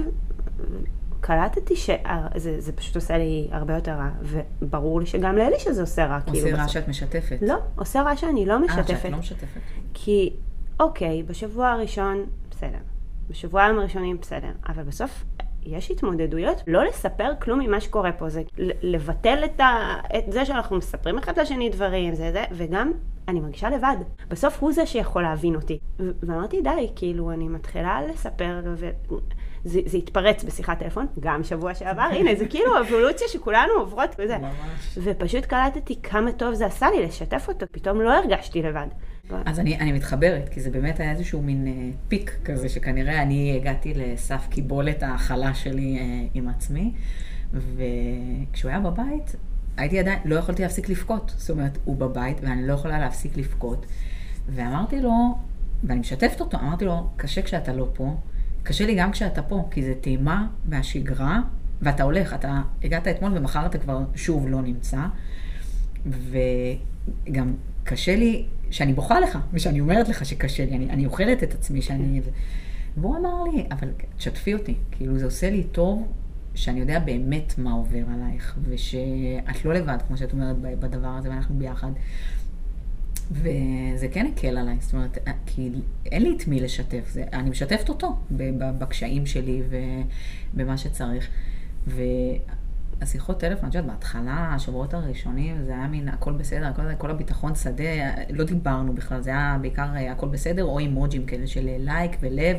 [1.26, 6.06] קלטתי שזה זה פשוט עושה לי הרבה יותר רע, וברור לי שגם לאלישע זה עושה
[6.06, 6.22] רע.
[6.22, 6.74] כאילו, עושה רע בסוף.
[6.74, 7.38] שאת משתפת.
[7.42, 8.88] לא, עושה רע שאני לא אה, משתפת.
[8.88, 9.60] שאת לא משתפת.
[9.94, 10.34] כי,
[10.80, 12.78] אוקיי, בשבוע הראשון, בסדר.
[13.30, 14.52] בשבועיים הראשונים, בסדר.
[14.68, 15.24] אבל בסוף,
[15.66, 18.30] יש התמודדויות לא לספר כלום ממה שקורה פה.
[18.30, 18.42] זה
[18.82, 19.96] לבטל את, ה...
[20.18, 22.92] את זה שאנחנו מספרים אחד לשני דברים, זה זה, וגם
[23.28, 23.96] אני מרגישה לבד.
[24.30, 25.80] בסוף הוא זה שיכול להבין אותי.
[26.00, 28.90] ואמרתי, די, כאילו, אני מתחילה לספר, ו...
[29.66, 34.38] זה, זה התפרץ בשיחת טלפון, גם שבוע שעבר, הנה, זה כאילו אבולוציה שכולנו עוברות וזה.
[34.38, 34.98] ממש.
[34.98, 38.88] ופשוט קלטתי כמה טוב זה עשה לי לשתף אותו, פתאום לא הרגשתי לבד.
[39.46, 43.56] אז אני, אני מתחברת, כי זה באמת היה איזשהו מין אה, פיק כזה, שכנראה אני
[43.56, 46.94] הגעתי לסף קיבולת ההכלה שלי אה, עם עצמי,
[47.54, 49.36] וכשהוא היה בבית,
[49.78, 51.34] הייתי עדיין, לא יכולתי להפסיק לבכות.
[51.38, 53.86] זאת אומרת, הוא בבית ואני לא יכולה להפסיק לבכות.
[54.50, 55.12] ואמרתי לו,
[55.84, 58.16] ואני משתפת אותו, אמרתי לו, קשה כשאתה לא פה,
[58.64, 61.40] קשה לי גם כשאתה פה, כי זה טעימה מהשגרה,
[61.82, 65.00] ואתה הולך, אתה הגעת אתמול ומחר אתה כבר שוב לא נמצא.
[66.06, 71.54] וגם קשה לי שאני בוכה לך, ושאני אומרת לך שקשה לי, אני, אני אוכלת את
[71.54, 72.22] עצמי שאני...
[72.98, 76.08] והוא אמר לי, אבל תשתפי אותי, כאילו זה עושה לי טוב
[76.56, 81.60] שאני יודע באמת מה עובר עלייך, ושאת לא לבד, כמו שאת אומרת, בדבר הזה, ואנחנו
[81.60, 81.92] ביחד.
[83.34, 85.72] וזה כן הקל עליי, זאת אומרת, כי
[86.06, 88.16] אין לי את מי לשתף, זה, אני משתפת אותו
[88.58, 89.62] בקשיים שלי
[90.54, 91.28] ובמה שצריך.
[91.88, 97.56] והשיחות טלפון, את יודעת, בהתחלה, השבועות הראשונים, זה היה מין הכל בסדר, הכל, כל הביטחון
[97.56, 97.84] שדה,
[98.30, 102.58] לא דיברנו בכלל, זה היה בעיקר הכל בסדר, או אימוג'ים כאלה של לייק ולב,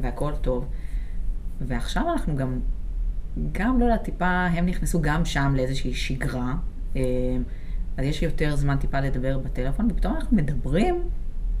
[0.00, 0.66] והכל טוב.
[1.60, 2.60] ועכשיו אנחנו גם,
[3.52, 6.54] גם לא יודעת, טיפה, הם נכנסו גם שם לאיזושהי שגרה.
[7.96, 11.02] אז יש יותר זמן טיפה לדבר בטלפון, ופתאום אנחנו מדברים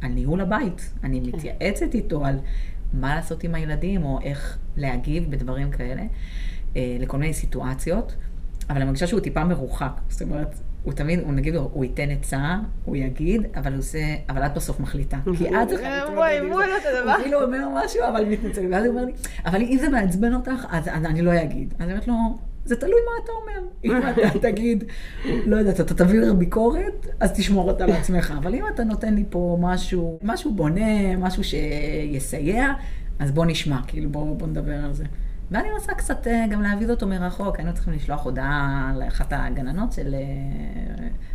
[0.00, 0.92] על ניהול הבית.
[1.04, 2.38] אני מתייעצת איתו על
[2.92, 6.02] מה לעשות עם הילדים, או איך להגיב בדברים כאלה,
[6.76, 8.16] לכל מיני סיטואציות,
[8.68, 10.00] אבל אני מרגישה שהוא טיפה מרוחק.
[10.08, 14.46] זאת אומרת, הוא תמיד, הוא נגיד, הוא ייתן עצה, הוא יגיד, אבל הוא עושה, אבל
[14.46, 15.18] את בסוף מחליטה.
[15.38, 17.02] כי את צריכה להתמודד עם זה.
[17.02, 18.66] הוא כאילו אומר משהו, אבל מתנצל.
[18.70, 19.12] ואז הוא אומר לי,
[19.46, 21.74] אבל אם זה מעצבן אותך, אז אני לא אגיד.
[21.78, 22.14] אז אני אומרת לו,
[22.64, 23.68] זה תלוי מה אתה אומר.
[23.84, 24.84] אם אתה תגיד,
[25.46, 28.34] לא יודעת, אתה תעביר ביקורת, אז תשמור אותה לעצמך.
[28.38, 32.72] אבל אם אתה נותן לי פה משהו, משהו בונה, משהו שיסייע,
[33.18, 35.04] אז בוא נשמע, כאילו בוא, בוא נדבר על זה.
[35.50, 40.14] ואני רוצה קצת גם להעביד אותו מרחוק, היינו צריכים לשלוח הודעה לאחת הגננות של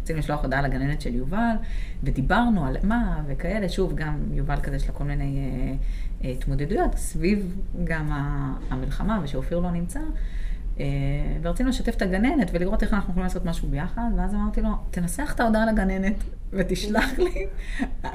[0.02, 1.56] רצינו לשלוח הודעה לגננת של יובל,
[2.04, 5.74] ודיברנו על מה וכאלה, שוב, גם יובל כזה יש לה כל מיני אה,
[6.24, 8.10] אה, התמודדויות סביב גם
[8.70, 10.00] המלחמה, ושאופיר לא נמצא.
[10.80, 10.86] אה,
[11.42, 15.32] ורצינו לשתף את הגננת ולראות איך אנחנו יכולים לעשות משהו ביחד, ואז אמרתי לו, תנסח
[15.36, 17.48] את ההודעה לגננת ותשלח לי,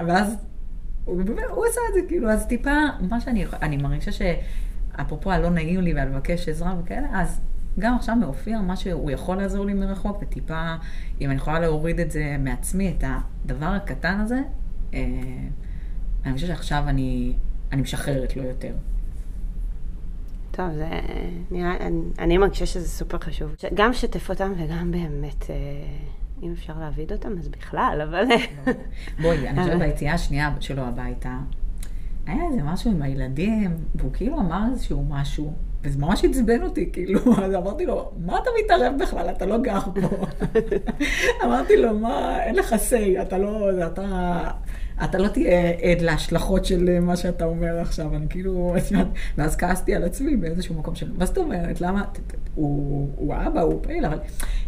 [0.06, 0.36] ואז
[1.04, 5.80] הוא, הוא עשה את זה, כאילו, אז טיפה, מה שאני, אני מרגישה שאפרופו הלא נעים
[5.80, 7.40] לי ועל לבקש עזרה וכאלה, אז
[7.78, 10.74] גם עכשיו מאופיר, מה שהוא יכול לעזור לי מרחוק, וטיפה,
[11.20, 13.04] אם אני יכולה להוריד את זה מעצמי, את
[13.44, 14.42] הדבר הקטן הזה,
[14.94, 15.00] אה,
[16.24, 17.32] אני חושבת שעכשיו אני,
[17.72, 18.72] אני משחררת לו יותר.
[20.56, 20.88] טוב, זה
[21.50, 23.54] נראה, אני, אני מרגישה שזה סופר חשוב.
[23.74, 25.56] גם שתף אותם וגם באמת, אה,
[26.42, 28.24] אם אפשר להעביד אותם, אז בכלל, אבל...
[29.22, 31.38] בואי, אני חושבת ביציאה השנייה שלו הביתה,
[32.26, 35.52] היה איזה משהו עם הילדים, והוא כאילו אמר איזשהו משהו,
[35.84, 39.28] וזה ממש עצבן אותי, כאילו, אז אמרתי לו, מה אתה מתערב בכלל?
[39.30, 40.26] אתה לא גר פה.
[41.44, 44.50] אמרתי לו, מה, אין לך say, אתה לא, אתה...
[45.04, 48.74] אתה לא תהיה עד להשלכות של מה שאתה אומר עכשיו, אני כאילו,
[49.38, 52.04] ואז כעסתי על עצמי באיזשהו מקום של, מה זאת אומרת, למה,
[52.54, 54.18] הוא, הוא אבא, הוא פעיל, אבל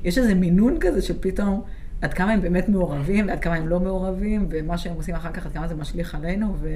[0.04, 1.62] יש איזה מינון כזה שפתאום,
[2.02, 5.46] עד כמה הם באמת מעורבים, ועד כמה הם לא מעורבים, ומה שהם עושים אחר כך,
[5.46, 6.68] עד כמה זה משליך עלינו, ו...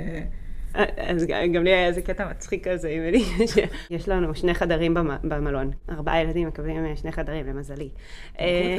[0.96, 5.70] אז גם לי היה איזה קטע מצחיק כזה עם אלי, שיש לנו שני חדרים במלון.
[5.90, 7.88] ארבעה ילדים מקבלים אה, שני חדרים, למזלי.
[8.40, 8.76] אה,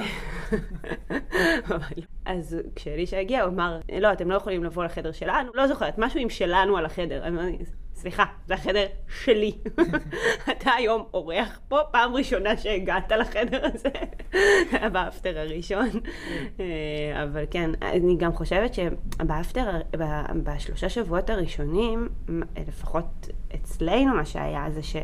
[2.26, 6.20] אז כשאלישע הגיע, הוא אמר, לא, אתם לא יכולים לבוא לחדר שלנו, לא זוכרת, משהו
[6.20, 7.24] עם שלנו על החדר.
[8.02, 8.86] סליחה, זה החדר
[9.24, 9.58] שלי.
[10.52, 13.90] אתה היום אורח פה, פעם ראשונה שהגעת לחדר הזה,
[14.94, 15.90] באפטר הראשון.
[16.60, 19.82] אה, אבל כן, אני גם חושבת שבאפטר,
[20.44, 22.10] בשלושה שבועות הראשונים,
[22.68, 24.96] לפחות אצלנו מה שהיה זה ש...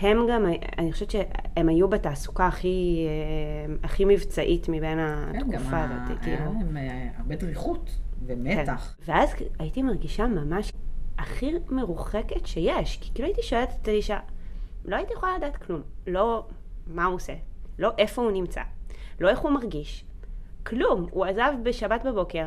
[0.00, 0.44] הם גם,
[0.78, 6.18] אני חושבת שהם היו בתעסוקה הכי, אה, הכי מבצעית מבין כן, התקופה הזאת.
[6.22, 6.36] כאילו.
[6.36, 7.90] היה להם אה, הרבה דריכות
[8.26, 8.94] ומתח.
[9.06, 9.12] כן.
[9.12, 10.72] ואז הייתי מרגישה ממש
[11.24, 12.98] הכי מרוחקת שיש.
[13.00, 14.18] כי כאילו הייתי שואלת את אלישע,
[14.84, 15.82] לא הייתי יכולה לדעת כלום.
[16.06, 16.46] לא
[16.86, 17.32] מה הוא עושה,
[17.78, 18.62] לא איפה הוא נמצא,
[19.20, 20.04] לא איך הוא מרגיש.
[20.66, 21.06] כלום.
[21.10, 22.46] הוא עזב בשבת בבוקר.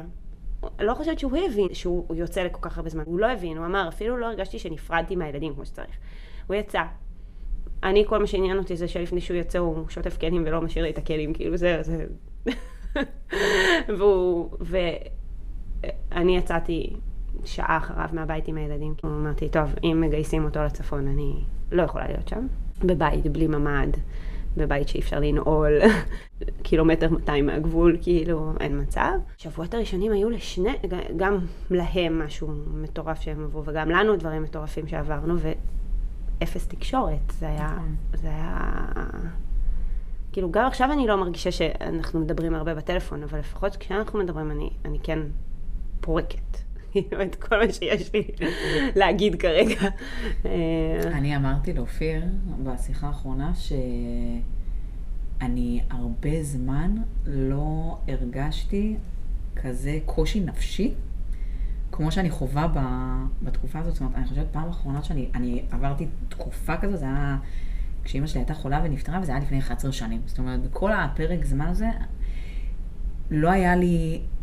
[0.79, 3.03] לא חושבת שהוא הבין שהוא יוצא לכל כך הרבה זמן.
[3.05, 5.97] הוא לא הבין, הוא אמר, אפילו לא הרגשתי שנפרדתי מהילדים כמו שצריך.
[6.47, 6.81] הוא יצא.
[7.83, 10.91] אני, כל מה שעניין אותי זה שלפני שהוא יוצא הוא שוטף כלים ולא משאיר לי
[10.91, 12.05] את הכלים, כאילו זה, זה...
[13.97, 16.93] והוא, ואני יצאתי
[17.45, 18.93] שעה אחריו מהבית עם הילדים.
[19.05, 22.47] אמרתי, טוב, אם מגייסים אותו לצפון, אני לא יכולה להיות שם.
[22.83, 23.97] בבית, בלי ממ"ד,
[24.57, 25.71] בבית שאי אפשר לנעול,
[26.63, 29.11] קילומטר 200 מהגבול, כאילו, אין מצב.
[29.39, 30.73] השבועות הראשונים היו לשני,
[31.17, 31.37] גם
[31.71, 35.35] להם משהו מטורף שהם עברו, וגם לנו דברים מטורפים שעברנו,
[36.39, 37.31] ואפס תקשורת.
[37.31, 37.95] זה היה, נכון.
[38.13, 38.87] זה היה...
[40.31, 44.69] כאילו, גם עכשיו אני לא מרגישה שאנחנו מדברים הרבה בטלפון, אבל לפחות כשאנחנו מדברים, אני,
[44.85, 45.19] אני כן
[46.01, 46.66] פורקת.
[47.23, 48.23] את כל מה שיש לי
[48.95, 49.81] להגיד כרגע.
[51.05, 52.23] אני אמרתי לאופיר
[52.63, 54.41] בשיחה האחרונה שאני
[55.89, 56.95] הרבה זמן
[57.25, 58.95] לא הרגשתי
[59.55, 60.93] כזה קושי נפשי,
[61.91, 62.67] כמו שאני חווה
[63.41, 63.93] בתקופה הזאת.
[63.93, 67.37] זאת אומרת, אני חושבת פעם אחרונה שאני עברתי תקופה כזו, זה היה
[68.03, 70.21] כשאימא שלי הייתה חולה ונפטרה, וזה היה לפני 11 שנים.
[70.25, 71.89] זאת אומרת, בכל הפרק זמן הזה,
[73.31, 74.36] לא היה לי אה,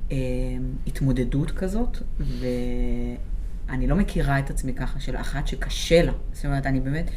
[0.87, 6.13] התמודדות כזאת, ואני לא מכירה את עצמי ככה, של אחת שקשה לה.
[6.33, 7.11] זאת אומרת, אני באמת,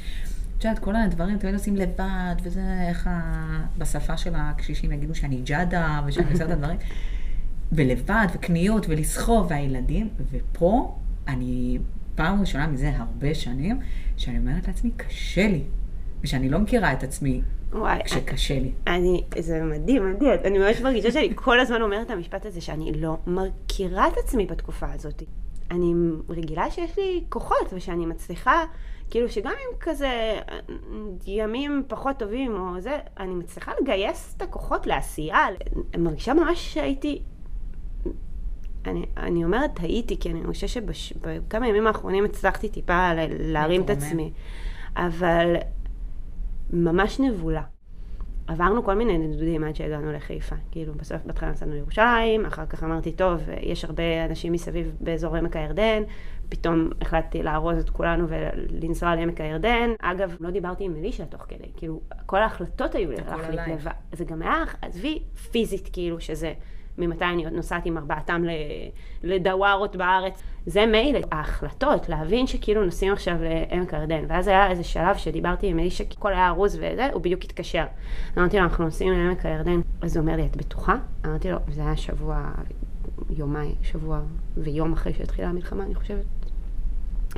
[0.58, 3.66] את יודעת, כל הדברים תמיד עושים לבד, וזה איך ה...
[3.78, 6.78] בשפה של הקשישים יגידו שאני ג'אדה, ושאני עושה את הדברים.
[7.72, 10.98] ולבד, וקניות, ולסחוב, והילדים, ופה
[11.28, 11.78] אני
[12.16, 13.80] פעם ראשונה מזה הרבה שנים,
[14.18, 15.64] שאני אומרת לעצמי, קשה לי.
[16.24, 18.72] ושאני לא מכירה את עצמי וואי, כשקשה לי.
[18.88, 20.32] אני, זה מדהים, מדהים.
[20.46, 24.46] אני ממש מרגישה שאני כל הזמן אומרת את המשפט הזה, שאני לא מכירה את עצמי
[24.46, 25.24] בתקופה הזאת.
[25.72, 25.94] אני
[26.30, 28.64] רגילה שיש לי כוחות, ושאני מצליחה,
[29.10, 30.40] כאילו שגם אם כזה
[31.28, 35.48] ימים פחות טובים או זה, אני מצליחה לגייס את הכוחות לעשייה.
[35.94, 37.22] אני מרגישה ממש שהייתי...
[38.86, 44.32] אני, אני אומרת הייתי, כי אני חושבת שבכמה ימים האחרונים הצלחתי טיפה להרים את עצמי.
[44.98, 45.56] אבל
[46.74, 47.62] ממש נבולה.
[48.48, 50.56] עברנו כל מיני נדודים עד שהגענו לחיפה.
[50.72, 55.56] כאילו, בסוף, בהתחלה נסענו לירושלים, אחר כך אמרתי, טוב, יש הרבה אנשים מסביב באזור עמק
[55.56, 56.04] הירדן,
[56.50, 59.90] פתאום החלטתי לארוז את כולנו ולנסוע לעמק הירדן.
[60.02, 63.92] אגב, לא דיברתי עם אלישע תוך כדי, כאילו, כל ההחלטות היו להחליט לבד.
[64.12, 66.54] זה גם היה, עזבי, פיזית, כאילו, שזה
[66.98, 68.44] ממתי אני נוסעת עם ארבעתם
[69.24, 70.44] לדווארות בארץ.
[70.66, 74.24] זה מילא, ההחלטות, להבין שכאילו נוסעים עכשיו לעמק הירדן.
[74.28, 77.86] ואז היה איזה שלב שדיברתי עם האיש שהכל היה ארוז וזה, הוא בדיוק התקשר.
[78.38, 79.82] אמרתי לו, אנחנו נוסעים לעמק הירדן.
[80.02, 80.96] אז הוא אומר לי, את בטוחה?
[81.26, 82.52] אמרתי לו, זה היה שבוע,
[83.30, 84.20] יומיים, שבוע
[84.58, 86.37] ויום אחרי שהתחילה המלחמה, אני חושבת.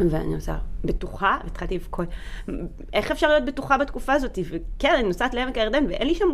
[0.09, 2.07] ואני עושה, בטוחה, והתחלתי לבכות,
[2.93, 4.39] איך אפשר להיות בטוחה בתקופה הזאת?
[4.49, 6.25] וכן, אני נוסעת לעמק הירדן ואין לי שם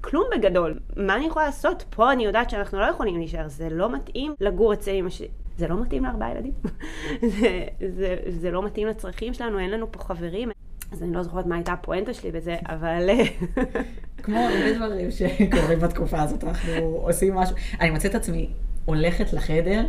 [0.00, 0.78] כלום בגדול.
[0.96, 1.84] מה אני יכולה לעשות?
[1.90, 5.28] פה אני יודעת שאנחנו לא יכולים להישאר, זה לא מתאים לגור אצל אמא שלי.
[5.56, 6.52] זה לא מתאים לארבעה ילדים.
[7.38, 10.50] זה, זה, זה לא מתאים לצרכים שלנו, אין לנו פה חברים.
[10.92, 13.10] אז אני לא זוכרת מה הייתה הפואנטה שלי בזה, אבל...
[14.22, 17.56] כמו הרבה דברים שקורים בתקופה הזאת, אנחנו עושים משהו.
[17.80, 18.52] אני מוצאת עצמי
[18.84, 19.84] הולכת לחדר,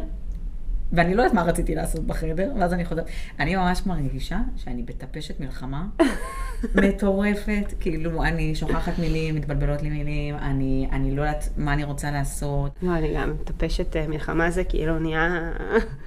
[0.92, 3.06] ואני לא יודעת מה רציתי לעשות בחדר, ואז אני חוזרת.
[3.40, 5.86] אני ממש מרגישה שאני בטפשת מלחמה
[6.84, 12.12] מטורפת, כאילו, אני שוכחת מילים, מתבלבלות לי מילים, אני, אני לא יודעת מה אני רוצה
[12.12, 12.72] לעשות.
[12.82, 15.52] לא, אני גם מטפשת אה, מלחמה זה כאילו נהיה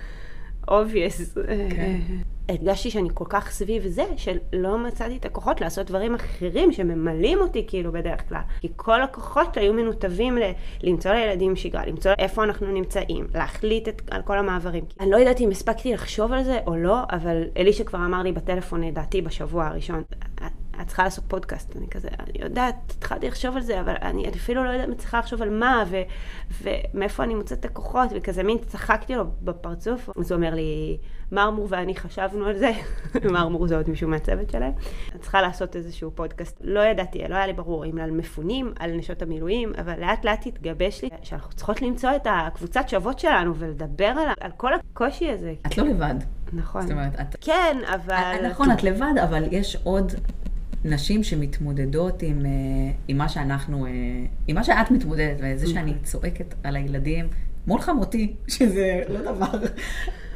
[0.69, 1.39] obvious.
[1.71, 1.97] כן.
[2.49, 7.65] הרגשתי שאני כל כך סביב זה, שלא מצאתי את הכוחות לעשות דברים אחרים שממלאים אותי
[7.69, 8.41] כאילו בדרך כלל.
[8.61, 10.51] כי כל הכוחות היו מנותבים ל-
[10.83, 14.85] למצוא לילדים שגרה, למצוא איפה אנחנו נמצאים, להחליט את, על כל המעברים.
[15.01, 18.33] אני לא יודעת אם הספקתי לחשוב על זה או לא, אבל אלישע כבר אמר לי
[18.33, 20.03] בטלפון, לדעתי בשבוע הראשון,
[20.83, 21.77] את צריכה לעשות פודקאסט.
[21.77, 25.43] אני כזה, אני יודעת, התחלתי לחשוב על זה, אבל אני אפילו לא יודעת, מצליחה לחשוב
[25.43, 25.97] על מה, ו,
[26.63, 30.11] ומאיפה אני מוצאת את הכוחות, וכזה מין צחקתי לו בפרצוף.
[30.19, 30.99] אז הוא אומר לי,
[31.33, 32.71] מרמור ואני חשבנו על זה,
[33.33, 34.73] מרמור זה עוד מישהו מהצוות שלהם.
[35.17, 36.61] את צריכה לעשות איזשהו פודקאסט.
[36.65, 40.47] לא ידעתי, לא היה לי ברור אם על מפונים, על נשות המילואים, אבל לאט לאט
[40.47, 45.55] התגבש לי שאנחנו צריכות למצוא את הקבוצת שוות שלנו ולדבר על, על כל הקושי הזה.
[45.67, 46.15] את לא לבד.
[46.53, 46.83] נכון.
[46.83, 47.37] זאת אומרת, את...
[47.41, 48.47] כן, אבל...
[48.51, 50.13] נכון, את לבד, אבל יש עוד
[50.87, 52.51] נשים שמתמודדות עם, אה,
[53.09, 53.91] עם מה שאנחנו, אה,
[54.47, 56.03] עם מה שאת מתמודדת, וזה שאני נכון.
[56.03, 57.29] צועקת על הילדים
[57.67, 59.59] מול חמותי, שזה לא דבר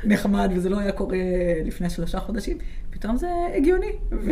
[0.04, 1.18] נחמד וזה לא היה קורה
[1.64, 2.58] לפני שלושה חודשים,
[2.90, 3.92] פתאום זה הגיוני.
[4.10, 4.30] ו...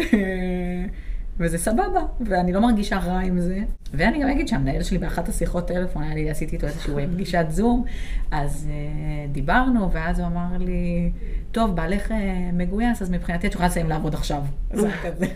[1.41, 3.59] וזה סבבה, ואני לא מרגישה רע עם זה.
[3.95, 7.85] ואני גם אגיד שהמנהל שלי באחת השיחות טלפון, היה לי, עשיתי איתו איזושהי פגישת זום,
[8.31, 11.11] אז uh, דיברנו, ואז הוא אמר לי,
[11.53, 12.15] טוב, בעלך uh,
[12.53, 14.43] מגויס, אז מבחינתי את יכולה לסיים לעבוד עכשיו.
[14.73, 15.27] זה כזה.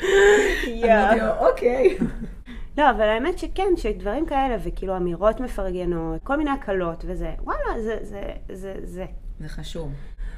[0.00, 1.98] אמרתי לו, אוקיי.
[2.78, 7.98] לא, אבל האמת שכן, שדברים כאלה, וכאילו אמירות מפרגנות, כל מיני הקלות וזה, וואלה, זה,
[8.02, 9.04] זה, זה, זה.
[9.40, 9.92] זה חשוב.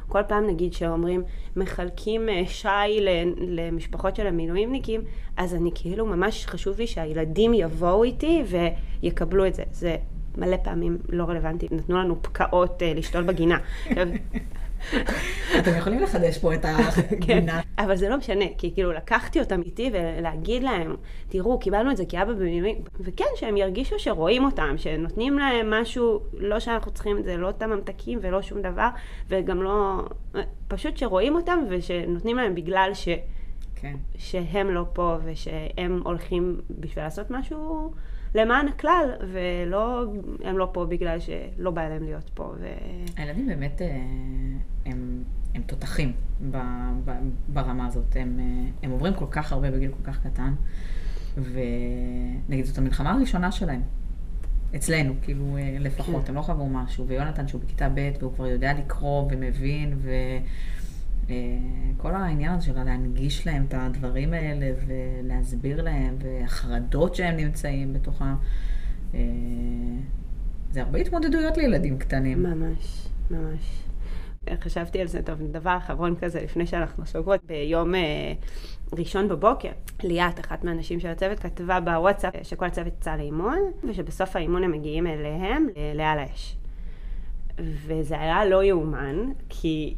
[0.09, 1.23] כל פעם נגיד שאומרים,
[1.57, 3.01] מחלקים אה, שי
[3.39, 5.01] למשפחות של המילואימניקים,
[5.37, 8.43] אז אני כאילו, ממש חשוב לי שהילדים יבואו איתי
[9.03, 9.63] ויקבלו את זה.
[9.73, 9.97] זה
[10.39, 11.69] מלא פעמים לא רלוונטי.
[11.71, 13.59] נתנו לנו פקעות uh, לשתול בגינה.
[15.59, 17.63] אתם יכולים לחדש פה את הגינה.
[17.63, 20.97] כן, אבל זה לא משנה, כי כאילו לקחתי אותם איתי ולהגיד להם,
[21.29, 26.61] תראו, קיבלנו את זה כאבא במילואים, וכן, שהם ירגישו שרואים אותם, שנותנים להם משהו, לא
[26.61, 28.89] שאנחנו צריכים את זה, לא אותם ממתקים ולא שום דבר,
[29.29, 30.03] וגם לא,
[30.69, 33.09] פשוט שרואים אותם ושנותנים להם בגלל ש...
[33.81, 33.97] כן.
[34.19, 37.93] שהם לא פה ושהם הולכים בשביל לעשות משהו
[38.37, 40.05] למען הכלל, ולא,
[40.45, 42.55] הם לא פה בגלל שלא בא להם להיות פה.
[42.61, 42.67] ו...
[43.17, 43.97] הילדים באמת, אה,
[44.87, 45.23] הם,
[45.55, 46.13] הם תותחים
[46.51, 46.57] ב,
[47.05, 47.11] ב,
[47.49, 48.17] ברמה הזאת.
[48.17, 50.55] הם, אה, הם עוברים כל כך הרבה בגיל כל כך קטן,
[51.37, 53.83] ונגיד, זאת המלחמה הראשונה שלהם.
[54.77, 56.31] אצלנו, כאילו, אה, לפחות, כן.
[56.31, 60.11] הם לא חוו משהו, ויונתן שהוא בכיתה ב' והוא כבר יודע לקרוא ומבין, ו...
[61.97, 68.35] כל העניין הזה של להנגיש להם את הדברים האלה ולהסביר להם, והחרדות שהם נמצאים בתוכם,
[69.15, 69.21] אה,
[70.71, 72.43] זה הרבה התמודדויות לילדים קטנים.
[72.43, 73.83] ממש, ממש.
[74.61, 78.33] חשבתי על זה, טוב, דבר אחרון כזה, לפני שאנחנו סוגרות, ביום אה,
[78.93, 79.71] ראשון בבוקר,
[80.03, 83.59] ליאת, אחת מהנשים של הצוות, כתבה בוואטסאפ שכל הצוות יצא לאימון,
[83.89, 86.57] ושבסוף האימון הם מגיעים אליהם, לעל האש.
[87.59, 89.17] וזה היה לא יאומן,
[89.49, 89.95] כי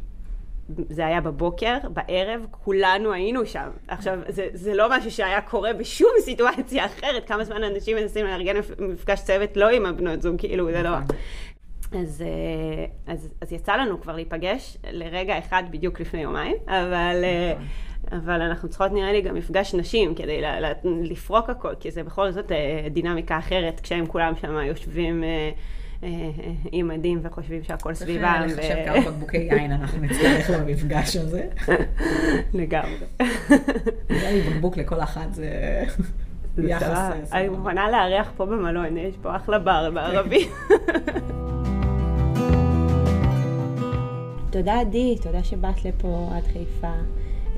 [0.89, 3.69] זה היה בבוקר, בערב, כולנו היינו שם.
[3.87, 8.55] עכשיו, זה, זה לא משהו שהיה קורה בשום סיטואציה אחרת, כמה זמן אנשים מנסים לארגן
[8.79, 10.89] מפגש צוות לא עם הבנות זוג, כאילו, זה לא...
[11.91, 17.53] אז, אה, אז, אז יצא לנו כבר להיפגש לרגע אחד בדיוק לפני יומיים, אבל, אה,
[18.11, 20.41] אבל אנחנו צריכות נראה לי גם מפגש נשים כדי
[20.83, 25.23] לפרוק הכל, כי זה בכל זאת אה, דינמיקה אחרת, כשהם כולם שם יושבים
[26.71, 28.45] עם מדים וחושבים שהכל סביבם.
[28.47, 31.47] צריך לחשב כמה בקבוקי יין אנחנו נצטרך למפגש הזה.
[32.53, 32.95] לגמרי.
[34.09, 35.83] נראה לי בקבוק לכל אחת זה
[36.57, 37.31] יחס.
[37.31, 40.47] אני מוכנה לארח פה במלון, יש פה אחלה בר בערבי.
[44.51, 46.93] תודה עדי, תודה שבאת לפה עד חיפה.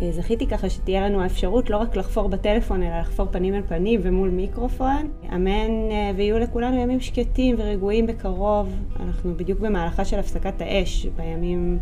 [0.02, 4.00] אה, זכיתי ככה שתהיה לנו האפשרות לא רק לחפור בטלפון, אלא לחפור פנים אל פנים
[4.04, 5.12] ומול מיקרופון.
[5.36, 8.76] אמן אה, ויהיו לכולנו ימים שקטים ורגועים בקרוב.
[9.00, 11.80] אנחנו בדיוק במהלכה של הפסקת האש, בימים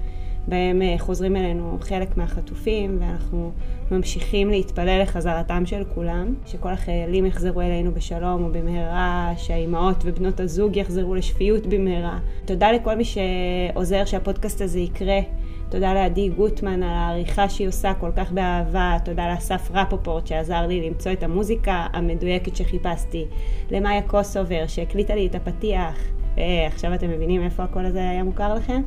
[0.48, 3.52] בהם אה, חוזרים אלינו חלק מהחטופים, ואנחנו
[3.92, 11.16] ממשיכים להתפלל לחזרתם של כולם, שכל החיילים יחזרו אלינו בשלום ובמהרה, שהאימהות ובנות הזוג יחזרו
[11.16, 12.20] לשפיות במהרה.
[12.46, 15.20] תודה לכל מי שעוזר שהפודקאסט הזה יקרה.
[15.70, 20.90] תודה לעדי גוטמן על העריכה שהיא עושה כל כך באהבה, תודה לאסף רפופורט שעזר לי
[20.90, 23.26] למצוא את המוזיקה המדויקת שחיפשתי,
[23.72, 25.98] למאיה קוסובר שהקליטה לי את הפתיח,
[26.36, 28.82] ועכשיו אתם מבינים איפה הקול הזה היה מוכר לכם?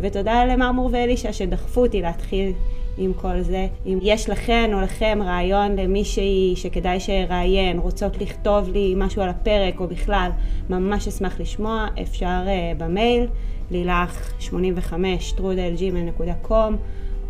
[0.00, 2.52] ותודה למרמור ואלישע שדחפו אותי להתחיל
[2.98, 3.66] עם כל זה.
[3.86, 9.80] אם יש לכן או לכם רעיון למישהי שכדאי שיראיין, רוצות לכתוב לי משהו על הפרק
[9.80, 10.30] או בכלל,
[10.70, 13.26] ממש אשמח לשמוע, אפשר אה, במייל,
[13.70, 16.76] לילך 85 שטרודל Gmail.com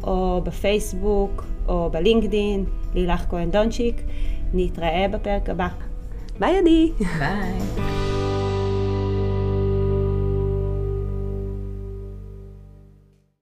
[0.03, 2.65] או בפייסבוק או בלינקדין,
[2.95, 4.03] לילך כהן דונצ'יק.
[4.55, 5.69] נתראה בפרק הבא.
[6.39, 6.93] ביי עדי!
[7.19, 8.14] ביי.